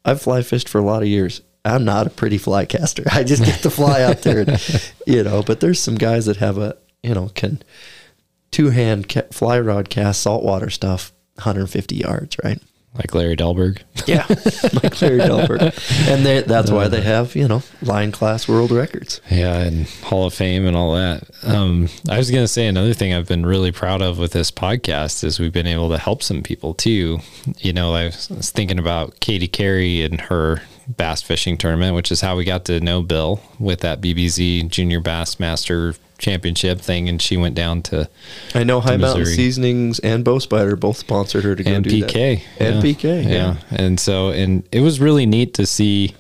[0.04, 1.42] I've fly fished for a lot of years.
[1.64, 3.04] I'm not a pretty fly caster.
[3.12, 5.44] I just get to fly out there, and, you know.
[5.44, 7.62] But there's some guys that have a you know can
[8.50, 12.62] two hand ca- fly rod cast saltwater stuff 150 yards, right?
[12.93, 13.82] Like Larry Dahlberg.
[14.06, 14.25] Yeah,
[14.84, 19.21] like Larry Dahlberg, and they, that's why they have you know line class world records.
[19.30, 21.23] Yeah, and Hall of Fame and all that.
[21.43, 24.51] Um, I was going to say another thing I've been really proud of with this
[24.51, 27.19] podcast is we've been able to help some people too.
[27.60, 30.62] You know, I was, was thinking about Katie Carey and her
[30.97, 34.99] bass fishing tournament, which is how we got to know Bill with that BBZ Junior
[34.99, 38.08] Bass Master Championship thing, and she went down to
[38.54, 39.36] I know Hi Mountain Missouri.
[39.36, 42.67] Seasonings and Bow Spider both sponsored her to go and do PK that.
[42.67, 42.93] And yeah.
[42.93, 43.56] PK, yeah.
[43.71, 46.15] And so, and it was really neat to see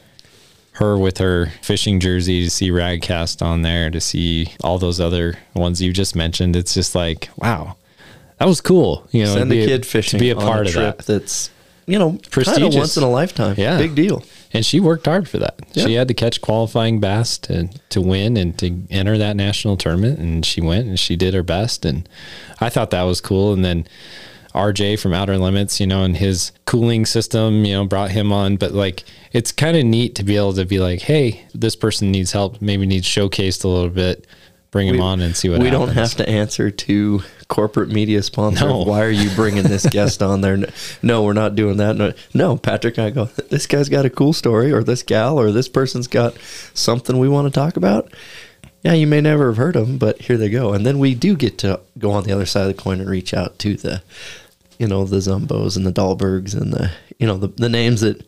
[0.73, 5.37] her with her fishing jersey, to see Radcast on there, to see all those other
[5.53, 6.55] ones you just mentioned.
[6.55, 7.75] It's just like, wow,
[8.39, 9.07] that was cool.
[9.11, 11.05] You know, Send to be a kid fishing to be a part of trip that.
[11.05, 11.51] that's
[11.85, 12.75] you know kind of Prestigious.
[12.75, 13.55] once in a lifetime.
[13.57, 13.77] Yeah.
[13.77, 14.23] big deal.
[14.53, 15.59] And she worked hard for that.
[15.73, 15.85] Yeah.
[15.85, 20.19] She had to catch qualifying bass to, to win and to enter that national tournament.
[20.19, 21.85] And she went and she did her best.
[21.85, 22.07] And
[22.59, 23.53] I thought that was cool.
[23.53, 23.87] And then
[24.53, 28.57] RJ from Outer Limits, you know, and his cooling system, you know, brought him on.
[28.57, 32.11] But like, it's kind of neat to be able to be like, hey, this person
[32.11, 34.27] needs help, maybe needs showcased a little bit.
[34.71, 35.87] Bring him on and see what we happens.
[35.87, 38.69] don't have to answer to corporate media sponsor.
[38.69, 38.83] No.
[38.83, 40.57] Why are you bringing this guest on there?
[41.03, 41.97] No, we're not doing that.
[41.97, 45.37] No, no, Patrick and I go, this guy's got a cool story, or this gal,
[45.37, 46.37] or this person's got
[46.73, 48.13] something we want to talk about.
[48.81, 50.71] Yeah, you may never have heard them, but here they go.
[50.73, 53.09] And then we do get to go on the other side of the coin and
[53.09, 54.01] reach out to the,
[54.79, 58.25] you know, the Zumbos and the Dahlbergs and the, you know, the, the names that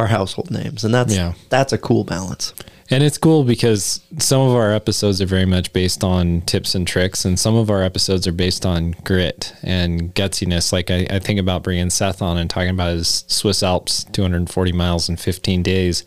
[0.00, 0.84] are household names.
[0.84, 1.34] And that's, Yeah.
[1.48, 2.52] that's a cool balance.
[2.92, 6.84] And it's cool because some of our episodes are very much based on tips and
[6.88, 10.72] tricks, and some of our episodes are based on grit and gutsiness.
[10.72, 14.72] Like I, I think about bringing Seth on and talking about his Swiss Alps 240
[14.72, 16.04] miles in 15 days.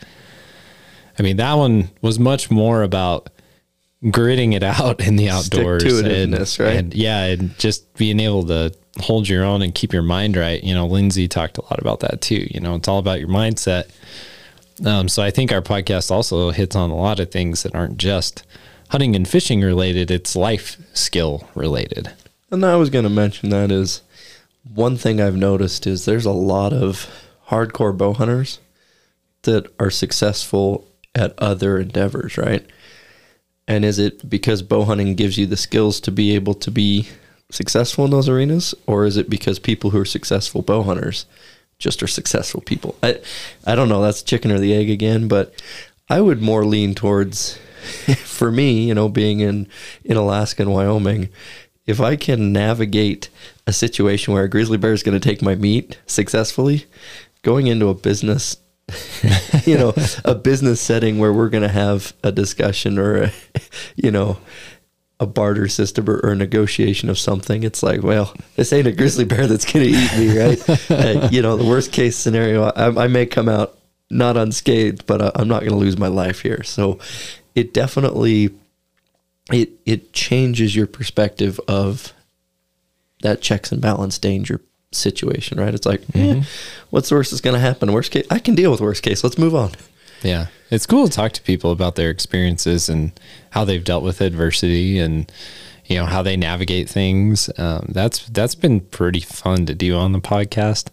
[1.17, 3.29] I mean, that one was much more about
[4.09, 5.83] gritting it out in the outdoors.
[5.83, 6.75] And, right?
[6.75, 10.63] and yeah, and just being able to hold your own and keep your mind right.
[10.63, 12.47] You know, Lindsay talked a lot about that too.
[12.51, 13.89] You know, it's all about your mindset.
[14.85, 17.97] Um, so I think our podcast also hits on a lot of things that aren't
[17.97, 18.43] just
[18.89, 20.11] hunting and fishing related.
[20.11, 22.11] It's life skill related.
[22.51, 24.01] And I was going to mention that is
[24.73, 27.09] one thing I've noticed is there's a lot of
[27.47, 28.59] hardcore bow hunters
[29.43, 32.65] that are successful at other endeavors, right?
[33.67, 37.07] And is it because bow hunting gives you the skills to be able to be
[37.49, 41.25] successful in those arenas, or is it because people who are successful bow hunters
[41.79, 42.95] just are successful people?
[43.01, 43.19] I
[43.65, 44.01] I don't know.
[44.01, 45.61] That's chicken or the egg again, but
[46.09, 47.57] I would more lean towards,
[48.23, 49.67] for me, you know, being in
[50.03, 51.29] in Alaska and Wyoming,
[51.85, 53.29] if I can navigate
[53.67, 56.85] a situation where a grizzly bear is going to take my meat successfully,
[57.43, 58.57] going into a business,
[59.65, 59.93] you know,
[60.25, 63.31] a business setting where we're going to have a discussion or, a,
[63.95, 64.37] you know,
[65.19, 68.91] a barter system or, or a negotiation of something, it's like, well, this ain't a
[68.91, 70.69] grizzly bear that's going to eat me, right?
[70.89, 73.77] Uh, you know, the worst case scenario, I, I may come out
[74.09, 76.61] not unscathed, but uh, I'm not going to lose my life here.
[76.63, 76.99] So
[77.55, 78.51] it definitely
[79.51, 82.13] it it changes your perspective of
[83.21, 84.61] that checks and balance danger
[84.95, 85.73] situation, right?
[85.73, 86.43] It's like, eh,
[86.89, 87.91] what's the worst that's going to happen?
[87.91, 89.23] Worst case, I can deal with worst case.
[89.23, 89.71] Let's move on.
[90.21, 90.47] Yeah.
[90.69, 93.11] It's cool to talk to people about their experiences and
[93.51, 95.31] how they've dealt with adversity and
[95.85, 97.49] you know how they navigate things.
[97.57, 100.87] Um, that's that's been pretty fun to do on the podcast.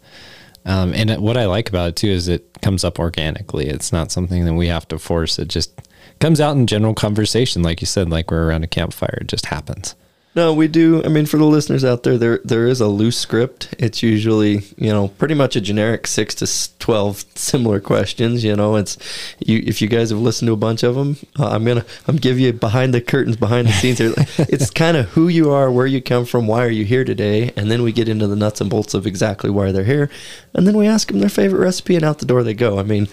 [0.66, 3.68] Um, and what I like about it too is it comes up organically.
[3.68, 5.38] It's not something that we have to force.
[5.38, 5.80] It just
[6.18, 9.18] comes out in general conversation, like you said, like we're around a campfire.
[9.22, 9.94] It just happens.
[10.36, 11.02] No, we do.
[11.04, 13.74] I mean, for the listeners out there, there there is a loose script.
[13.80, 18.44] It's usually, you know, pretty much a generic six to twelve similar questions.
[18.44, 18.96] You know, it's
[19.40, 19.60] you.
[19.66, 22.38] If you guys have listened to a bunch of them, uh, I'm gonna I'm give
[22.38, 23.98] you behind the curtains, behind the scenes.
[23.98, 24.14] Here.
[24.38, 27.52] it's kind of who you are, where you come from, why are you here today,
[27.56, 30.08] and then we get into the nuts and bolts of exactly why they're here,
[30.54, 32.78] and then we ask them their favorite recipe, and out the door they go.
[32.78, 33.08] I mean,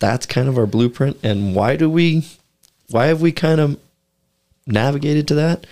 [0.00, 1.18] that's kind of our blueprint.
[1.22, 2.26] And why do we?
[2.90, 3.78] Why have we kind of
[4.66, 5.64] navigated to that?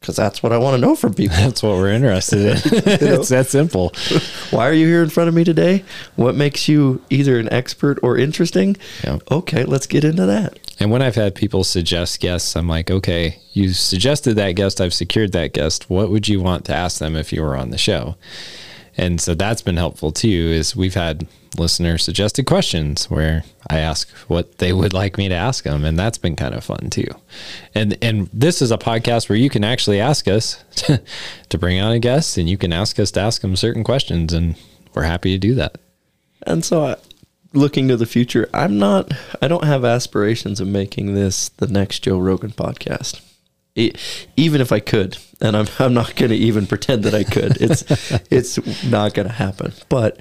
[0.00, 1.36] Because that's what I want to know from people.
[1.36, 2.56] That's what we're interested in.
[2.86, 3.92] it's that simple.
[4.50, 5.84] Why are you here in front of me today?
[6.14, 8.76] What makes you either an expert or interesting?
[9.02, 9.18] Yeah.
[9.30, 10.58] Okay, let's get into that.
[10.80, 14.94] And when I've had people suggest guests, I'm like, okay, you suggested that guest, I've
[14.94, 15.90] secured that guest.
[15.90, 18.14] What would you want to ask them if you were on the show?
[18.96, 24.08] And so that's been helpful too, is we've had listener suggested questions where I ask
[24.28, 25.84] what they would like me to ask them.
[25.84, 27.08] And that's been kind of fun too.
[27.74, 31.02] And and this is a podcast where you can actually ask us to,
[31.48, 34.32] to bring on a guest and you can ask us to ask them certain questions
[34.32, 34.56] and
[34.94, 35.78] we're happy to do that.
[36.46, 36.96] And so, I,
[37.52, 42.00] looking to the future, I'm not, I don't have aspirations of making this the next
[42.00, 43.20] Joe Rogan podcast.
[43.74, 43.92] E-
[44.36, 47.60] even if I could, and I'm, I'm not going to even pretend that I could.
[47.60, 47.84] It's,
[48.30, 49.72] it's not going to happen.
[49.88, 50.20] But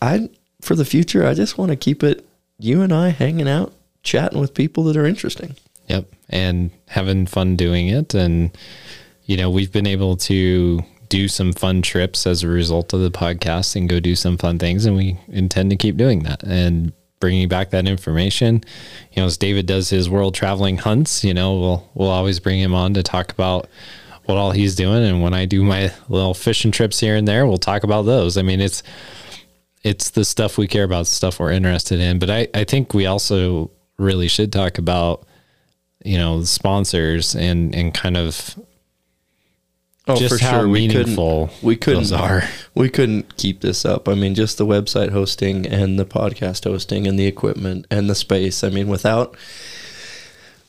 [0.00, 0.28] I,
[0.66, 2.26] for the future, I just want to keep it
[2.58, 5.56] you and I hanging out, chatting with people that are interesting.
[5.88, 6.06] Yep.
[6.28, 8.14] And having fun doing it.
[8.14, 8.56] And,
[9.24, 13.10] you know, we've been able to do some fun trips as a result of the
[13.10, 14.84] podcast and go do some fun things.
[14.84, 18.64] And we intend to keep doing that and bringing back that information.
[19.12, 22.58] You know, as David does his world traveling hunts, you know, we'll, we'll always bring
[22.58, 23.68] him on to talk about
[24.24, 25.04] what all he's doing.
[25.04, 28.36] And when I do my little fishing trips here and there, we'll talk about those.
[28.36, 28.82] I mean, it's,
[29.86, 32.18] it's the stuff we care about, stuff we're interested in.
[32.18, 35.24] But I, I think we also really should talk about,
[36.04, 38.58] you know, the sponsors and, and kind of
[40.08, 42.42] Oh, just how meaningful we couldn't, those are.
[42.74, 44.08] We couldn't keep this up.
[44.08, 48.14] I mean, just the website hosting and the podcast hosting and the equipment and the
[48.14, 48.62] space.
[48.62, 49.36] I mean, without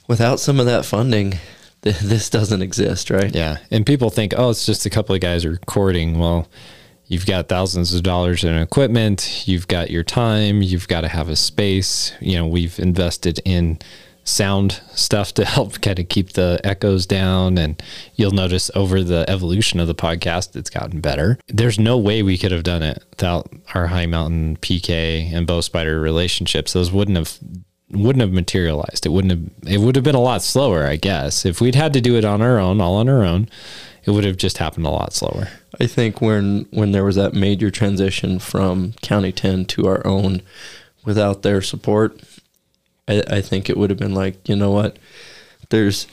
[0.08, 1.36] without some of that funding,
[1.84, 3.34] th- this doesn't exist, right?
[3.34, 3.58] Yeah.
[3.69, 6.17] And people think, oh, it's just a couple of guys recording.
[6.17, 6.47] Well,
[7.08, 11.30] you've got thousands of dollars in equipment, you've got your time, you've got to have
[11.30, 12.13] a space.
[12.20, 13.80] You know, we've invested in
[14.28, 17.58] sound stuff to help kind of keep the echoes down.
[17.58, 17.82] And
[18.15, 21.39] you'll notice over the evolution of the podcast, it's gotten better.
[21.48, 25.62] There's no way we could have done it without our Hi Mountain PK and bow
[25.62, 26.74] spider relationships.
[26.74, 27.39] Those wouldn't have
[27.91, 29.06] wouldn't have materialized.
[29.06, 31.45] It wouldn't have it would have been a lot slower, I guess.
[31.45, 33.47] If we'd had to do it on our own, all on our own,
[34.04, 35.50] it would have just happened a lot slower.
[35.80, 40.41] I think when when there was that major transition from County 10 to our own
[41.06, 42.19] without their support,
[43.08, 44.97] I, I think it would have been like, you know what?
[45.69, 46.08] There's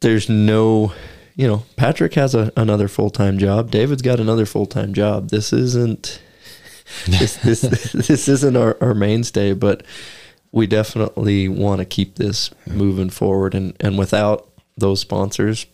[0.00, 0.92] there's no
[1.36, 3.70] you know, Patrick has a, another full time job.
[3.70, 5.30] David's got another full time job.
[5.30, 6.20] This isn't
[7.06, 7.60] this this
[7.92, 9.82] this isn't our, our mainstay, but
[10.52, 15.66] we definitely want to keep this moving forward and, and without those sponsors,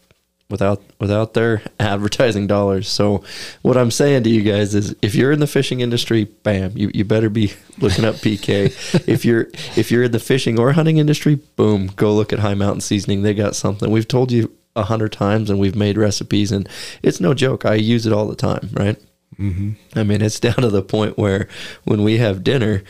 [0.49, 2.89] without without their advertising dollars.
[2.89, 3.25] So
[3.63, 6.91] what I'm saying to you guys is if you're in the fishing industry, bam, you,
[6.95, 8.67] you better be looking up PK.
[9.09, 12.55] if you're if you're in the fishing or hunting industry, boom, go look at Hi
[12.55, 13.23] Mountain Seasoning.
[13.23, 13.91] They got something.
[13.91, 16.69] We've told you a hundred times and we've made recipes and
[17.03, 17.65] it's no joke.
[17.65, 18.99] I use it all the time, right?
[19.39, 19.99] Mm-hmm.
[19.99, 21.49] I mean, it's down to the point where
[21.85, 22.83] when we have dinner,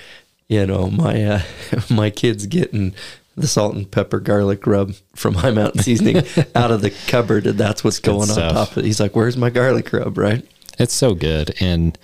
[0.48, 1.42] you know, my uh,
[1.90, 2.94] my kids getting
[3.36, 6.18] the salt and pepper garlic rub from Hi Mountain Seasoning
[6.54, 8.84] out of the cupboard, and that's what's good going on top of it.
[8.84, 10.46] He's like, "Where's my garlic rub?" Right?
[10.78, 11.54] It's so good.
[11.60, 11.98] And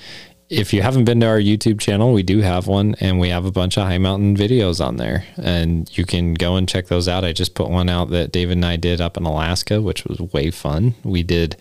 [0.52, 3.46] if you haven't been to our YouTube channel, we do have one and we have
[3.46, 5.24] a bunch of Hi Mountain videos on there.
[5.36, 7.24] And you can go and check those out.
[7.24, 10.20] I just put one out that David and I did up in Alaska, which was
[10.20, 10.94] way fun.
[11.04, 11.56] We did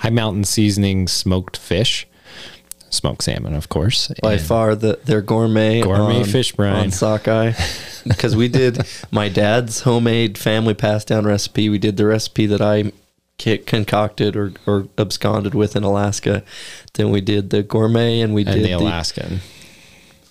[0.00, 2.06] Hi Mountain Seasoning smoked fish,
[2.90, 4.10] smoked salmon, of course.
[4.22, 6.74] By And- far, the their gourmet Gourmet on- fish brine.
[6.86, 7.52] on sockeye.
[8.06, 11.68] Because we did my dad's homemade family passed down recipe.
[11.68, 12.92] We did the recipe that I
[13.66, 16.42] concocted or, or absconded with in Alaska.
[16.94, 19.40] Then we did the gourmet, and we and did the Alaskan.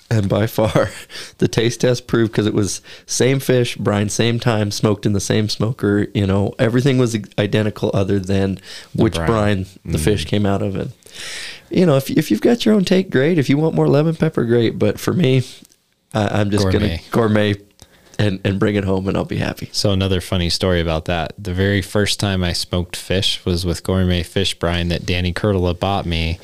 [0.10, 0.90] And by far
[1.38, 5.20] the taste test proved because it was same fish brine same time smoked in the
[5.20, 8.60] same smoker you know everything was identical other than
[8.94, 9.28] which brine.
[9.28, 10.30] brine, the fish mm.
[10.30, 10.90] came out of it
[11.70, 14.16] you know if, if you've got your own take great if you want more lemon
[14.16, 15.44] pepper great but for me
[16.14, 16.80] I, i'm just Gourmet.
[16.80, 17.56] gonna gourmet
[18.20, 21.34] and, and bring it home and i'll be happy So another funny story about that.
[21.38, 25.80] The very first time I smoked fish was with gourmet fish brine that Danny Kurtula
[25.80, 26.40] bought me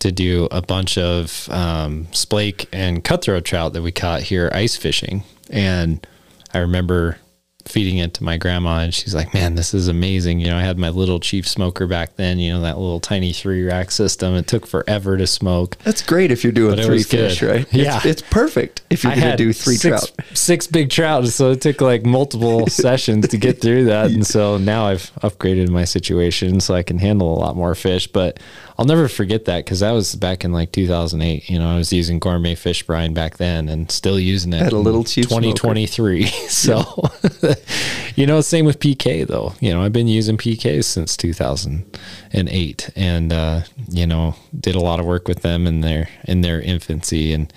[0.00, 4.76] to do a bunch of um, splake and cutthroat trout that we caught here ice
[4.76, 5.22] fishing.
[5.50, 6.06] And
[6.54, 7.18] I remember
[7.64, 10.40] feeding it to my grandma and she's like, man, this is amazing.
[10.40, 13.34] You know, I had my little chief smoker back then, you know, that little tiny
[13.34, 14.34] three rack system.
[14.36, 15.76] It took forever to smoke.
[15.84, 17.28] that's great if you're doing But three was good.
[17.28, 17.96] fish right Yeah.
[17.98, 21.60] it's, it's perfect if you're gonna do three six, trout six big trout, so it
[21.60, 24.12] took like multiple sessions to get through that.
[24.12, 28.06] And so now I've upgraded my situation so I can handle a lot more fish.
[28.06, 28.40] But
[28.78, 31.50] I'll never forget that because that was back in like 2008.
[31.50, 34.62] You know, I was using gourmet fish brine back then and still using it.
[34.62, 35.42] Had a little cheap smoker.
[35.46, 36.26] 2023.
[36.48, 37.10] so
[38.14, 39.54] you know, same with PK though.
[39.60, 45.00] You know, I've been using PKs since 2008, and uh, you know, did a lot
[45.00, 47.32] of work with them in their in their infancy.
[47.32, 47.52] And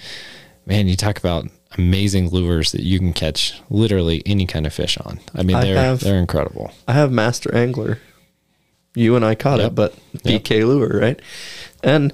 [0.65, 1.45] man, you talk about
[1.78, 5.19] amazing lures that you can catch literally any kind of fish on.
[5.36, 6.72] I mean, I they're have- they're incredible.
[6.88, 7.99] I have Master Angler.
[8.93, 9.71] You and I caught Yep.
[9.71, 10.43] it, but Yep.
[10.43, 11.19] PK lure, right?
[11.83, 12.11] And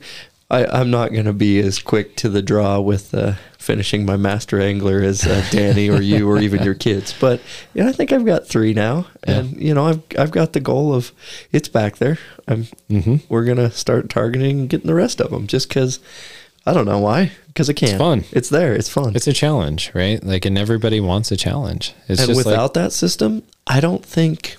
[0.50, 4.16] I, I'm not going to be as quick to the draw with uh, finishing my
[4.16, 7.14] Master Angler as uh, Danny or you or even your kids.
[7.20, 7.42] But
[7.74, 10.62] you know, I think I've got three now, and you know, I've I've got the
[10.62, 11.12] goal of
[11.52, 12.18] it's back there.
[12.48, 13.24] I'm Mhm.
[13.28, 16.00] we're gonna start targeting and getting the rest of them just because.
[16.66, 17.32] I don't know why.
[17.48, 17.88] Because it can.
[17.92, 18.26] It's fun.
[18.34, 18.74] It's there.
[18.74, 19.16] It's fun.
[19.16, 20.22] It's a challenge, right?
[20.22, 21.94] Like, and everybody wants a challenge.
[22.10, 24.58] It's and just without like, that system, I don't think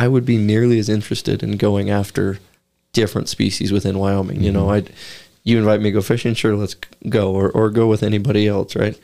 [0.00, 2.38] I would be nearly as interested in going after
[2.92, 4.40] different species within Wyoming.
[4.42, 4.88] You know, Mm-hmm.
[4.88, 4.92] I'd
[5.44, 6.76] you invite me to go fishing, sure, let's
[7.08, 8.98] go, or or go with anybody else, right?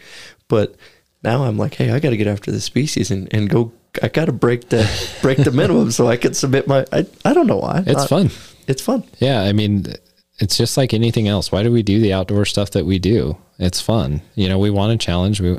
[0.49, 0.75] But
[1.23, 3.73] now I'm like, hey, I got to get after the species and, and go.
[4.03, 4.85] I got to break the
[5.23, 6.85] break the minimum so I can submit my.
[6.93, 7.83] I, I don't know why.
[7.87, 8.31] it's I- fun.
[8.69, 9.05] It's fun.
[9.19, 9.87] Yeah, I mean,
[10.41, 11.51] it's just like anything else.
[11.53, 13.37] Why do we do the outdoor stuff that we do?
[13.59, 14.21] It's fun.
[14.35, 15.41] You know, we want a challenge.
[15.41, 15.59] We,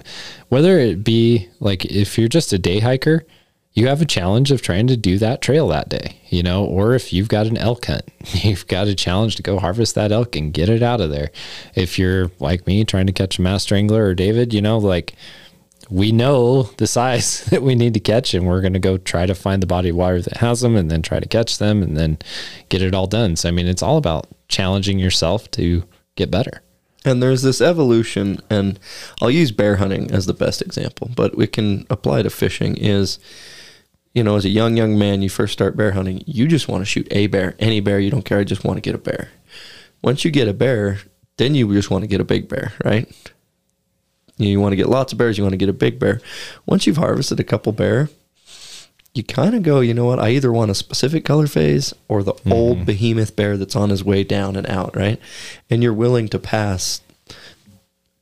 [0.50, 3.26] whether it be like if you're just a day hiker,
[3.78, 6.95] you have a challenge of trying to do that trail that day, you know, or
[6.95, 10.36] if you've got an elk hunt, you've got a challenge to go harvest that elk
[10.36, 11.30] and get it out of there.
[11.75, 15.13] If you're like me trying to catch a master angler or David, you know, like
[15.91, 19.28] we know the size that we need to catch and we're going to go try
[19.28, 21.84] to find the body of water that has them and then try to catch them
[21.84, 22.17] and then
[22.69, 23.36] get it all done.
[23.36, 25.84] So, I mean, it's all about challenging yourself to
[26.15, 26.63] get better.
[27.05, 28.80] And there's this evolution, and
[29.21, 32.75] I'll use bear hunting as the best example, but we can apply to fishing.
[32.75, 33.19] Is
[34.18, 36.82] you know, as a young young man, you first start bear hunting, you just want
[36.82, 37.99] to shoot a bear, any bear.
[37.99, 38.39] You don't care.
[38.39, 39.30] I just want to get a bear.
[40.01, 41.01] Once you get a bear,
[41.38, 43.07] then you just want to get a big bear, right?
[44.38, 45.38] You want to get lots of bears.
[45.38, 46.20] You want to get a big bear.
[46.65, 48.09] Once you've harvested a couple bear,
[49.13, 50.20] you kind of go, you know what?
[50.20, 52.51] I either want a specific color phase or the mm-hmm.
[52.51, 55.20] old behemoth bear that's on his way down and out, right?
[55.70, 57.01] And you're willing to pass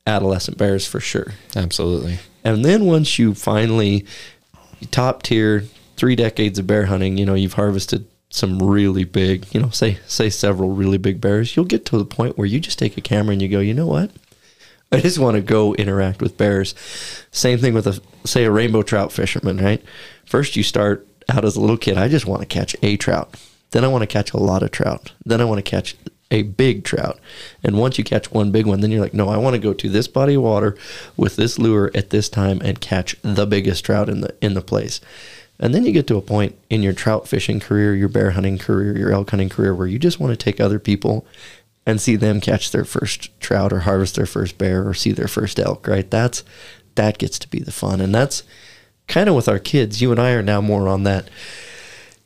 [0.06, 1.32] adolescent bears for sure.
[1.54, 2.18] Absolutely.
[2.44, 4.04] And then once you finally
[4.90, 5.64] top tier
[5.96, 9.98] three decades of bear hunting, you know, you've harvested some really big, you know, say
[10.06, 13.00] say several really big bears, you'll get to the point where you just take a
[13.00, 14.10] camera and you go, you know what?
[14.92, 16.74] I just want to go interact with bears.
[17.30, 19.82] Same thing with a say a rainbow trout fisherman, right?
[20.24, 23.34] First you start out as a little kid, I just want to catch a trout.
[23.72, 25.12] Then I want to catch a lot of trout.
[25.24, 25.96] Then I want to catch
[26.30, 27.18] a big trout.
[27.62, 29.72] And once you catch one big one, then you're like, no, I want to go
[29.72, 30.76] to this body of water
[31.16, 34.62] with this lure at this time and catch the biggest trout in the in the
[34.62, 35.00] place.
[35.58, 38.58] And then you get to a point in your trout fishing career, your bear hunting
[38.58, 41.26] career, your elk hunting career where you just want to take other people
[41.86, 45.28] and see them catch their first trout or harvest their first bear or see their
[45.28, 46.10] first elk, right?
[46.10, 46.42] That's
[46.96, 48.00] that gets to be the fun.
[48.00, 48.42] And that's
[49.06, 50.02] kind of with our kids.
[50.02, 51.28] You and I are now more on that.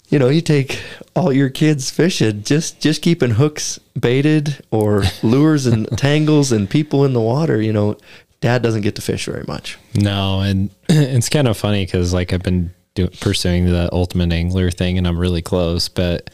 [0.08, 0.80] You know, you take
[1.14, 7.04] all your kids fishing, just just keeping hooks baited or lures and tangles and people
[7.04, 7.96] in the water, you know,
[8.40, 9.78] dad doesn't get to fish very much.
[9.94, 14.70] No, and it's kind of funny because like I've been do, pursuing the ultimate angler
[14.70, 15.88] thing, and I'm really close.
[15.88, 16.30] But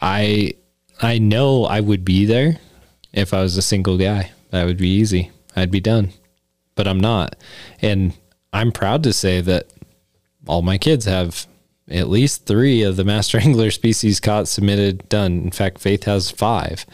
[0.00, 0.54] I
[1.00, 2.58] I know I would be there
[3.12, 4.32] if I was a single guy.
[4.50, 5.30] That would be easy.
[5.56, 6.12] I'd be done.
[6.74, 7.36] But I'm not,
[7.82, 8.14] and
[8.52, 9.66] I'm proud to say that
[10.46, 11.46] all my kids have
[11.90, 15.42] at least three of the master angler species caught, submitted, done.
[15.42, 16.86] In fact, Faith has five,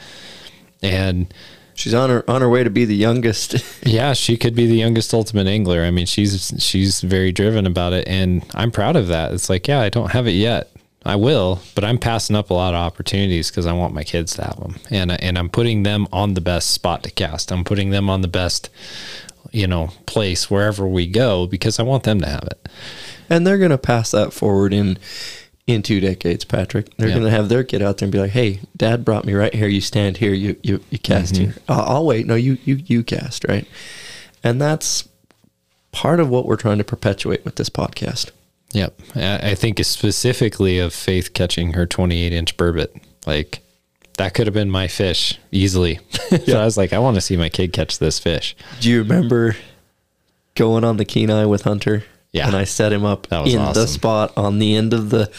[0.83, 1.33] and
[1.77, 3.57] She's on her on her way to be the youngest.
[3.87, 5.83] yeah, she could be the youngest ultimate angler.
[5.83, 9.33] I mean, she's she's very driven about it, and I'm proud of that.
[9.33, 10.71] It's like, yeah, I don't have it yet.
[11.05, 14.35] I will, but I'm passing up a lot of opportunities because I want my kids
[14.35, 17.53] to have them, and and I'm putting them on the best spot to cast.
[17.53, 18.71] I'm putting them on the best,
[19.53, 22.69] you know, place wherever we go because I want them to have it.
[23.31, 24.99] and they're gonna pass that forward in
[25.67, 26.97] in two decades, Patrick.
[26.97, 27.17] They're Yeah.
[27.17, 29.67] gonna have their kid out there and be like, "Hey, Dad brought me right here.
[29.67, 30.33] You stand here.
[30.33, 31.45] You you, you cast mm-hmm.
[31.45, 31.55] here.
[31.69, 32.27] I'll, I'll wait.
[32.27, 33.67] No, you you you cast right."
[34.45, 35.09] And that's
[35.91, 38.31] part of what we're trying to perpetuate with this podcast.
[38.73, 43.61] Yep, I think specifically of Faith catching her 28 inch burbot, like.
[44.19, 46.01] That could have been my fish easily.
[46.47, 48.57] so I was like, I want to see my kid catch this fish.
[48.81, 49.57] Do you remember
[50.55, 52.05] going on the Kenai with Hunter?
[52.33, 52.47] Yeah.
[52.47, 55.31] And I set him up in the spot on the end of the,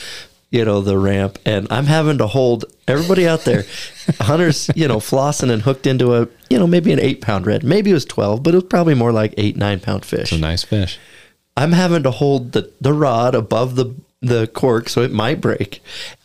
[0.49, 3.65] you know, the ramp, and I'm having to hold everybody out there.
[4.21, 7.63] Hunter's, you know, flossing and hooked into a, you know, maybe an eight pound red.
[7.63, 10.31] Maybe it was twelve, but it was probably more like eight nine pound fish.
[10.31, 10.97] It's a nice fish.
[11.57, 15.79] I'm having to hold the, the rod above the the cork so it might break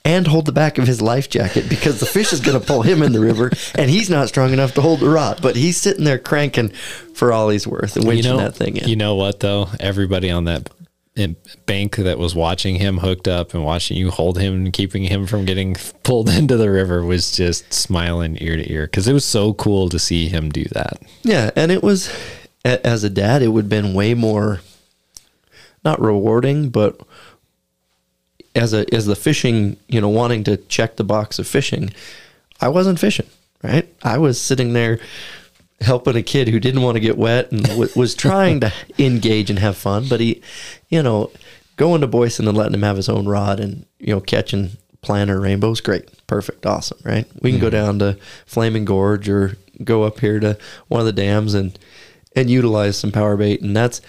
[0.05, 2.81] and hold the back of his life jacket because the fish is going to pull
[2.81, 5.77] him in the river and he's not strong enough to hold the rod but he's
[5.77, 6.71] sitting there cranking
[7.15, 9.69] for all he's worth and winching you know, that thing in You know what though?
[9.79, 10.71] Everybody on that
[11.67, 15.27] bank that was watching him hooked up and watching you hold him and keeping him
[15.27, 19.25] from getting pulled into the river was just smiling ear to ear because it was
[19.25, 21.03] so cool to see him do that.
[21.23, 22.11] Yeah, and it was
[22.65, 24.61] as a dad, it would have been way more
[25.85, 27.01] not rewarding, but
[28.55, 31.91] as a as the fishing, you know, wanting to check the box of fishing,
[32.61, 33.27] I wasn't fishing,
[33.63, 33.93] right?
[34.03, 35.01] I was sitting there
[35.81, 39.51] helping a kid who didn't want to get wet and w- was trying to engage
[39.51, 40.41] and have fun, but he,
[40.89, 41.31] you know,
[41.77, 45.41] going to Boysen and letting him have his own rod and you know catching planter
[45.41, 47.27] rainbows, great, perfect, awesome, right?
[47.41, 47.77] We can go mm-hmm.
[47.77, 50.57] down to Flaming Gorge or go up here to
[50.89, 51.79] one of the dams and
[52.35, 54.01] and utilize some power bait, and that's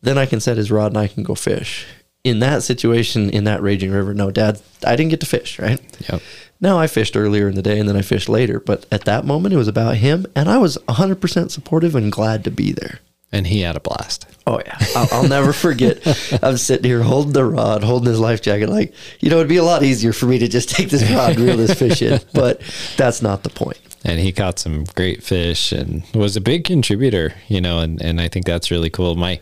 [0.00, 1.86] then I can set his rod and I can go fish.
[2.24, 5.80] In that situation, in that raging river, no, Dad, I didn't get to fish, right?
[6.08, 6.22] Yep.
[6.60, 9.24] Now I fished earlier in the day and then I fished later, but at that
[9.24, 13.00] moment it was about him, and I was 100% supportive and glad to be there.
[13.32, 14.26] And he had a blast.
[14.46, 15.98] Oh yeah, I'll, I'll never forget.
[16.42, 18.68] I'm sitting here holding the rod, holding his life jacket.
[18.68, 21.36] Like you know, it'd be a lot easier for me to just take this rod,
[21.36, 22.60] and reel this fish in, but
[22.98, 23.80] that's not the point.
[24.04, 28.20] and he caught some great fish and was a big contributor, you know, and, and
[28.20, 29.14] I think that's really cool.
[29.14, 29.40] My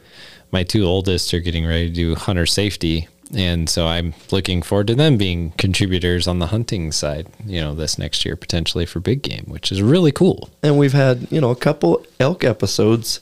[0.53, 3.09] my two oldest are getting ready to do hunter safety.
[3.33, 7.75] And so I'm looking forward to them being contributors on the hunting side, you know,
[7.75, 10.51] this next year potentially for big game, which is really cool.
[10.63, 13.21] And we've had you know a couple elk episodes,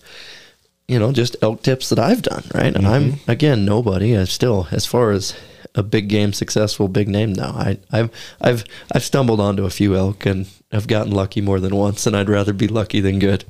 [0.86, 2.74] you know, just elk tips that I've done, right?
[2.74, 3.30] And I'm mm-hmm.
[3.30, 4.16] again nobody.
[4.16, 5.34] I still as far as
[5.74, 7.50] a big game successful big name now.
[7.50, 8.10] I I've
[8.40, 12.16] I've I've stumbled onto a few elk and I've gotten lucky more than once, and
[12.16, 13.44] I'd rather be lucky than good.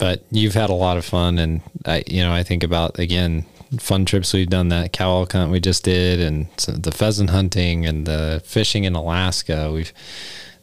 [0.00, 3.44] But you've had a lot of fun and I you know, I think about again
[3.78, 7.86] fun trips we've done that cow elk hunt we just did and the pheasant hunting
[7.86, 9.70] and the fishing in Alaska.
[9.72, 9.92] We've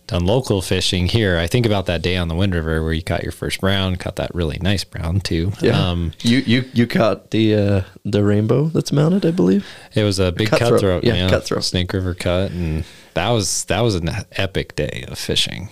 [0.08, 1.38] done local fishing here.
[1.38, 3.96] I think about that day on the Wind River where you caught your first brown,
[3.98, 5.52] caught that really nice brown too.
[5.72, 9.66] Um, you you you caught the uh, the rainbow that's mounted, I believe.
[9.94, 10.72] it was a big Cutthroat.
[10.72, 11.64] cutthroat, Yeah, cutthroat.
[11.64, 12.84] Snake River cut, and
[13.14, 15.70] that was that was an epic day of fishing.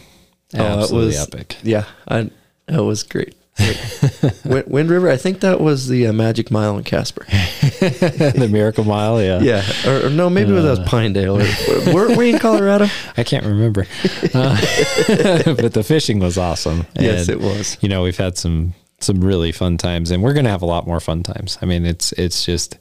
[0.53, 1.57] Oh, it Absolutely was- epic.
[1.63, 2.29] Yeah, I
[2.67, 3.35] that was great.
[3.57, 7.25] Wind, Wind River, I think that was the uh, Magic Mile in Casper.
[7.29, 9.39] the Miracle Mile, yeah.
[9.39, 11.37] Yeah, or, or no, maybe it was Pinedale.
[11.37, 12.87] Or, weren't we in Colorado?
[13.17, 13.87] I can't remember,
[14.33, 14.61] uh,
[15.45, 16.85] but the fishing was awesome.
[16.95, 17.77] Yes, it was.
[17.81, 20.85] You know, we've had some some really fun times, and we're gonna have a lot
[20.85, 21.57] more fun times.
[21.61, 22.77] I mean, it's it's just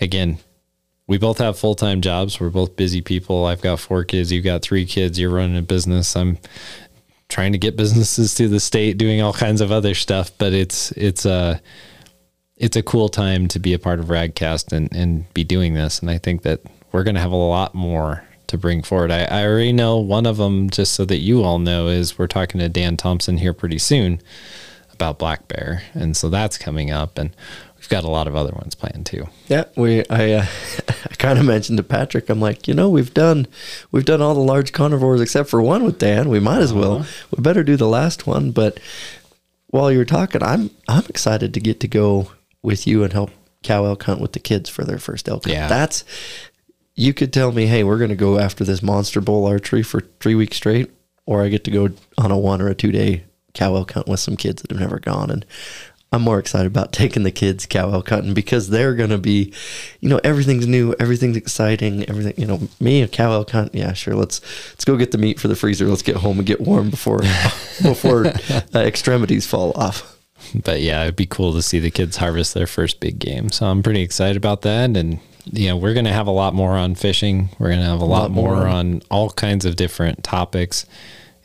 [0.00, 0.38] again.
[1.06, 2.38] We both have full time jobs.
[2.38, 3.44] We're both busy people.
[3.44, 4.30] I've got four kids.
[4.30, 5.18] You've got three kids.
[5.18, 6.14] You're running a business.
[6.14, 6.38] I'm
[7.30, 10.30] trying to get businesses to the state, doing all kinds of other stuff.
[10.36, 11.62] But it's it's a
[12.56, 16.00] it's a cool time to be a part of Radcast and and be doing this.
[16.00, 16.60] And I think that
[16.92, 19.10] we're going to have a lot more to bring forward.
[19.12, 22.26] I, I already know one of them, just so that you all know, is we're
[22.26, 24.20] talking to Dan Thompson here pretty soon
[24.92, 27.34] about Black Bear, and so that's coming up, and
[27.80, 29.26] we've got a lot of other ones planned too.
[29.48, 30.04] Yeah, we.
[30.08, 30.46] I uh,
[30.88, 32.28] I kind of mentioned to Patrick.
[32.28, 33.46] I'm like, you know, we've done
[33.90, 36.28] we've done all the large carnivores except for one with Dan.
[36.28, 37.06] We might as well.
[37.34, 38.50] We better do the last one.
[38.50, 38.78] But
[39.68, 42.30] while you were talking, I'm I'm excited to get to go
[42.62, 43.30] with you and help
[43.62, 45.54] cow elk hunt with the kids for their first elk hunt.
[45.54, 45.68] Yeah.
[45.68, 46.04] That's
[46.94, 50.00] you could tell me, hey, we're going to go after this monster bull archery for
[50.20, 50.90] three weeks straight,
[51.24, 53.24] or I get to go on a one or a two day
[53.54, 55.30] cow elk hunt with some kids that have never gone.
[55.30, 55.46] And
[56.12, 59.52] I'm more excited about taking the kids cow elk hunting because they're going to be,
[60.00, 63.74] you know, everything's new, everything's exciting, everything, you know, me a cow elk hunt.
[63.74, 64.14] Yeah, sure.
[64.14, 64.40] Let's,
[64.72, 65.86] let's go get the meat for the freezer.
[65.86, 67.18] Let's get home and get warm before,
[67.82, 70.16] before uh, extremities fall off.
[70.64, 73.50] but yeah, it'd be cool to see the kids harvest their first big game.
[73.50, 74.96] So I'm pretty excited about that.
[74.96, 77.50] And, you know, we're going to have a lot more on fishing.
[77.58, 80.86] We're going to have a, lot, lot more, more on all kinds of different topics.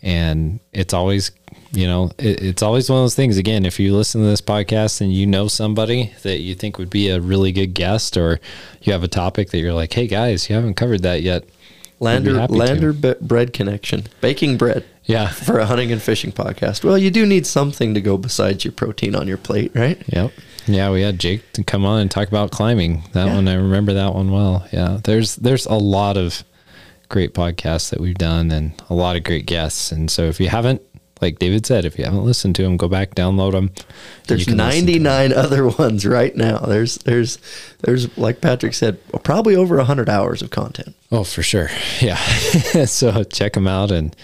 [0.01, 1.31] And it's always,
[1.75, 3.37] you know, it, it's always one of those things.
[3.37, 6.89] Again, if you listen to this podcast and you know somebody that you think would
[6.89, 8.39] be a really good guest, or
[8.81, 11.43] you have a topic that you're like, hey guys, you haven't covered that yet.
[11.99, 12.33] Lander.
[12.47, 14.85] Lander be- bread connection, baking bread.
[15.05, 15.27] Yeah.
[15.31, 16.83] For a hunting and fishing podcast.
[16.83, 20.01] Well, you do need something to go besides your protein on your plate, right?
[20.07, 20.31] Yep.
[20.67, 23.03] Yeah, we had Jake to come on and talk about climbing.
[23.13, 23.35] That Yeah.
[23.35, 24.67] one I remember that one well.
[24.71, 24.99] Yeah.
[25.03, 26.43] There's there's a lot of
[27.07, 29.91] great podcasts that we've done and a lot of great guests.
[29.91, 30.81] And so if you haven't,
[31.21, 33.71] like David said, if you haven't listened to them, go back, download them.
[34.27, 36.59] There's 99 other ones right now.
[36.59, 37.37] There's there's
[37.81, 40.95] there's like Patrick said, probably over 100 hours of content.
[41.11, 41.69] Oh, for sure.
[42.01, 42.17] Yeah.
[42.85, 43.91] so check them out.
[43.91, 44.15] And,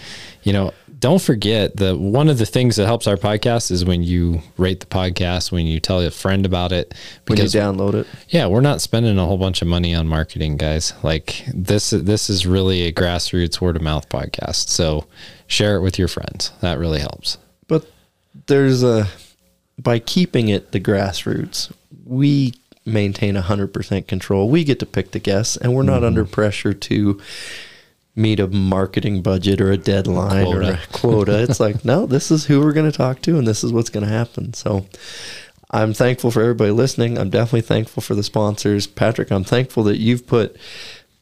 [0.42, 0.72] you know,
[1.02, 4.78] don't forget that one of the things that helps our podcast is when you rate
[4.78, 6.94] the podcast, when you tell a friend about it.
[7.26, 8.06] When you download it.
[8.28, 10.94] Yeah, we're not spending a whole bunch of money on marketing, guys.
[11.02, 14.68] Like this this is really a grassroots word of mouth podcast.
[14.68, 15.06] So
[15.48, 16.52] share it with your friends.
[16.60, 17.36] That really helps.
[17.66, 17.84] But
[18.46, 19.08] there's a
[19.80, 21.72] by keeping it the grassroots,
[22.04, 24.48] we maintain 100% control.
[24.48, 26.04] We get to pick the guests, and we're not Mm-hmm.
[26.04, 27.20] under pressure to
[28.14, 31.42] meet a marketing budget or a deadline or a quota.
[31.48, 33.90] It's like, no, this is who we're going to talk to, and this is what's
[33.90, 34.52] going to happen.
[34.54, 34.86] So
[35.70, 37.16] I'm thankful for everybody listening.
[37.16, 38.86] I'm definitely thankful for the sponsors.
[38.86, 40.56] Patrick, I'm thankful that you've put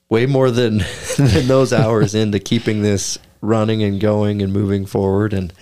[0.09, 0.79] way more than,
[1.17, 5.33] than those hours into keeping this running and going and moving forward.
[5.33, 5.53] And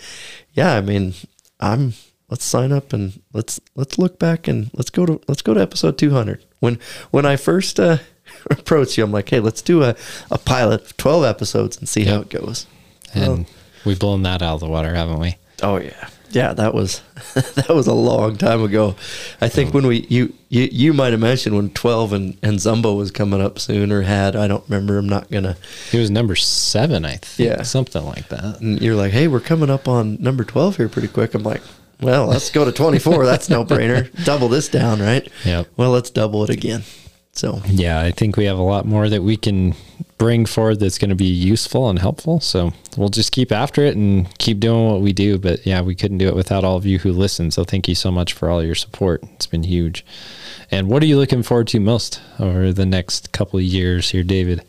[0.54, 1.14] yeah, I mean,
[1.60, 1.92] I'm
[2.30, 5.60] let's sign up and let's let's look back and let's go to let's go to
[5.60, 6.44] episode 200.
[6.60, 6.78] When
[7.10, 7.98] when I first uh,
[8.58, 9.96] approached you, I'm like, hey, let's do a,
[10.30, 12.66] a pilot of 12 episodes and see how it goes.
[13.14, 13.46] And
[13.84, 15.36] we've blown that out of the water, haven't we?
[15.62, 16.52] Oh yeah, yeah.
[16.52, 17.02] That was
[17.34, 18.94] that was a long time ago.
[19.40, 22.96] I think when we you you, you might have mentioned when 12 and and Zumbo
[22.96, 24.36] was coming up soon or had.
[24.36, 24.98] I don't remember.
[24.98, 25.56] I'm not gonna.
[25.90, 27.50] He was number seven, I think.
[27.50, 27.62] Yeah.
[27.62, 28.60] Something like that.
[28.60, 31.34] And you're like, hey, we're coming up on number 12 here pretty quick.
[31.34, 31.62] I'm like,
[32.00, 33.26] well, let's go to 24.
[33.26, 34.12] That's no brainer.
[34.24, 35.28] Double this down, right?
[35.44, 35.64] Yeah.
[35.76, 36.84] Well, let's double it again.
[37.32, 39.74] So Yeah, I think we have a lot more that we can
[40.18, 42.40] bring forward that's going to be useful and helpful.
[42.40, 45.38] So we'll just keep after it and keep doing what we do.
[45.38, 47.50] But yeah, we couldn't do it without all of you who listen.
[47.50, 49.22] So thank you so much for all your support.
[49.34, 50.04] It's been huge.
[50.70, 54.24] And what are you looking forward to most over the next couple of years here,
[54.24, 54.64] David?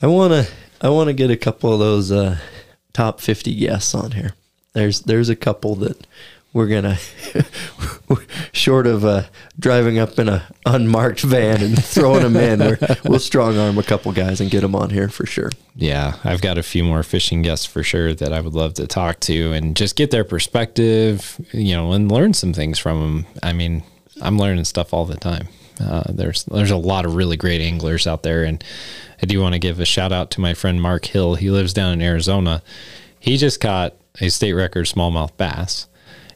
[0.00, 0.46] I wanna
[0.80, 2.38] I wanna get a couple of those uh,
[2.92, 4.34] top 50 guests on here.
[4.72, 6.06] There's there's a couple that
[6.56, 6.96] we're gonna
[8.52, 9.24] short of uh,
[9.58, 12.60] driving up in a unmarked van and throwing them in.
[12.60, 15.50] We're, we'll strong arm a couple guys and get them on here for sure.
[15.74, 18.86] Yeah, I've got a few more fishing guests for sure that I would love to
[18.86, 23.26] talk to and just get their perspective, you know, and learn some things from them.
[23.42, 23.82] I mean,
[24.22, 25.48] I'm learning stuff all the time.
[25.78, 28.64] Uh, there's there's a lot of really great anglers out there, and
[29.22, 31.34] I do want to give a shout out to my friend Mark Hill.
[31.34, 32.62] He lives down in Arizona.
[33.20, 35.86] He just caught a state record smallmouth bass,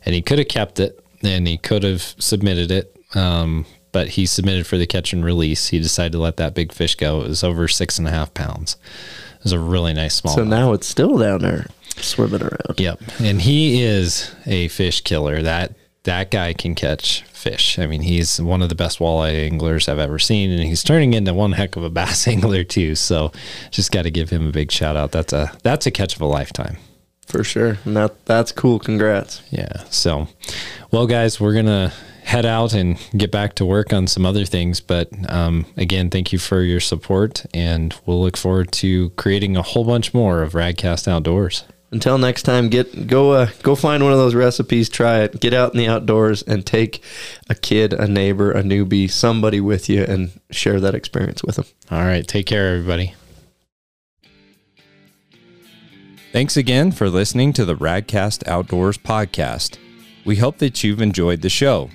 [0.04, 2.96] and he could have kept it, and he could have submitted it.
[3.14, 5.68] Um, but he submitted for the catch and release.
[5.68, 7.22] He decided to let that big fish go.
[7.22, 8.76] It was over six and a half pounds.
[9.38, 10.34] It was a really nice small.
[10.34, 12.78] So now it's still down there swimming around.
[12.78, 13.00] Yep.
[13.20, 15.42] And he is a fish killer.
[15.42, 15.74] That
[16.04, 17.78] that guy can catch fish.
[17.78, 21.14] I mean, he's one of the best walleye anglers I've ever seen, and he's turning
[21.14, 22.94] into one heck of a bass angler too.
[22.94, 23.32] So,
[23.70, 25.12] just got to give him a big shout out.
[25.12, 26.76] That's a that's a catch of a lifetime.
[27.26, 27.78] For sure.
[27.84, 28.78] And that, that's cool.
[28.78, 29.42] Congrats.
[29.50, 29.84] Yeah.
[29.90, 30.28] So,
[30.90, 31.92] well, guys, we're gonna
[32.24, 34.80] head out and get back to work on some other things.
[34.80, 39.62] But um, again, thank you for your support, and we'll look forward to creating a
[39.62, 41.64] whole bunch more of Radcast Outdoors.
[41.92, 45.52] Until next time, get go uh, go find one of those recipes, try it, get
[45.52, 47.02] out in the outdoors, and take
[47.48, 51.66] a kid, a neighbor, a newbie, somebody with you, and share that experience with them.
[51.90, 52.26] All right.
[52.26, 53.14] Take care, everybody.
[56.32, 59.78] Thanks again for listening to the Radcast Outdoors podcast.
[60.24, 61.90] We hope that you've enjoyed the show.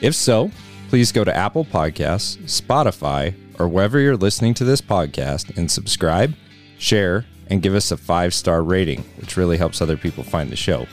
[0.00, 0.52] If so,
[0.88, 6.36] please go to Apple Podcasts, Spotify, or wherever you're listening to this podcast and subscribe,
[6.78, 10.56] share, and give us a five star rating, which really helps other people find the
[10.56, 10.86] show.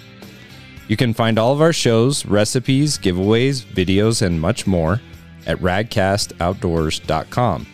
[0.88, 5.00] You can find all of our shows, recipes, giveaways, videos, and much more
[5.46, 7.68] at radcastoutdoors.com.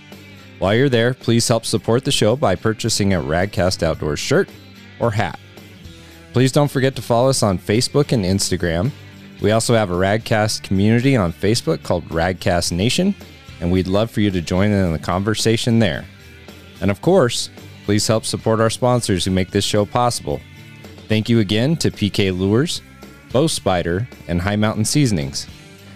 [0.60, 4.50] While you're there, please help support the show by purchasing a Radcast Outdoors shirt
[5.00, 5.40] or hat.
[6.34, 8.92] Please don't forget to follow us on Facebook and Instagram.
[9.42, 13.16] We also have a Radcast community on Facebook called Radcast Nation,
[13.62, 16.06] and we'd love for you to join in the conversation there.
[16.82, 17.50] And of course,
[17.86, 20.42] please help support our sponsors who make this show possible.
[21.08, 22.82] Thank you again to PK Lures,
[23.32, 25.48] Bow Spider, and Hi Mountain Seasonings.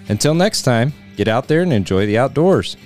[0.08, 2.78] Until next time, get out there and enjoy the outdoors.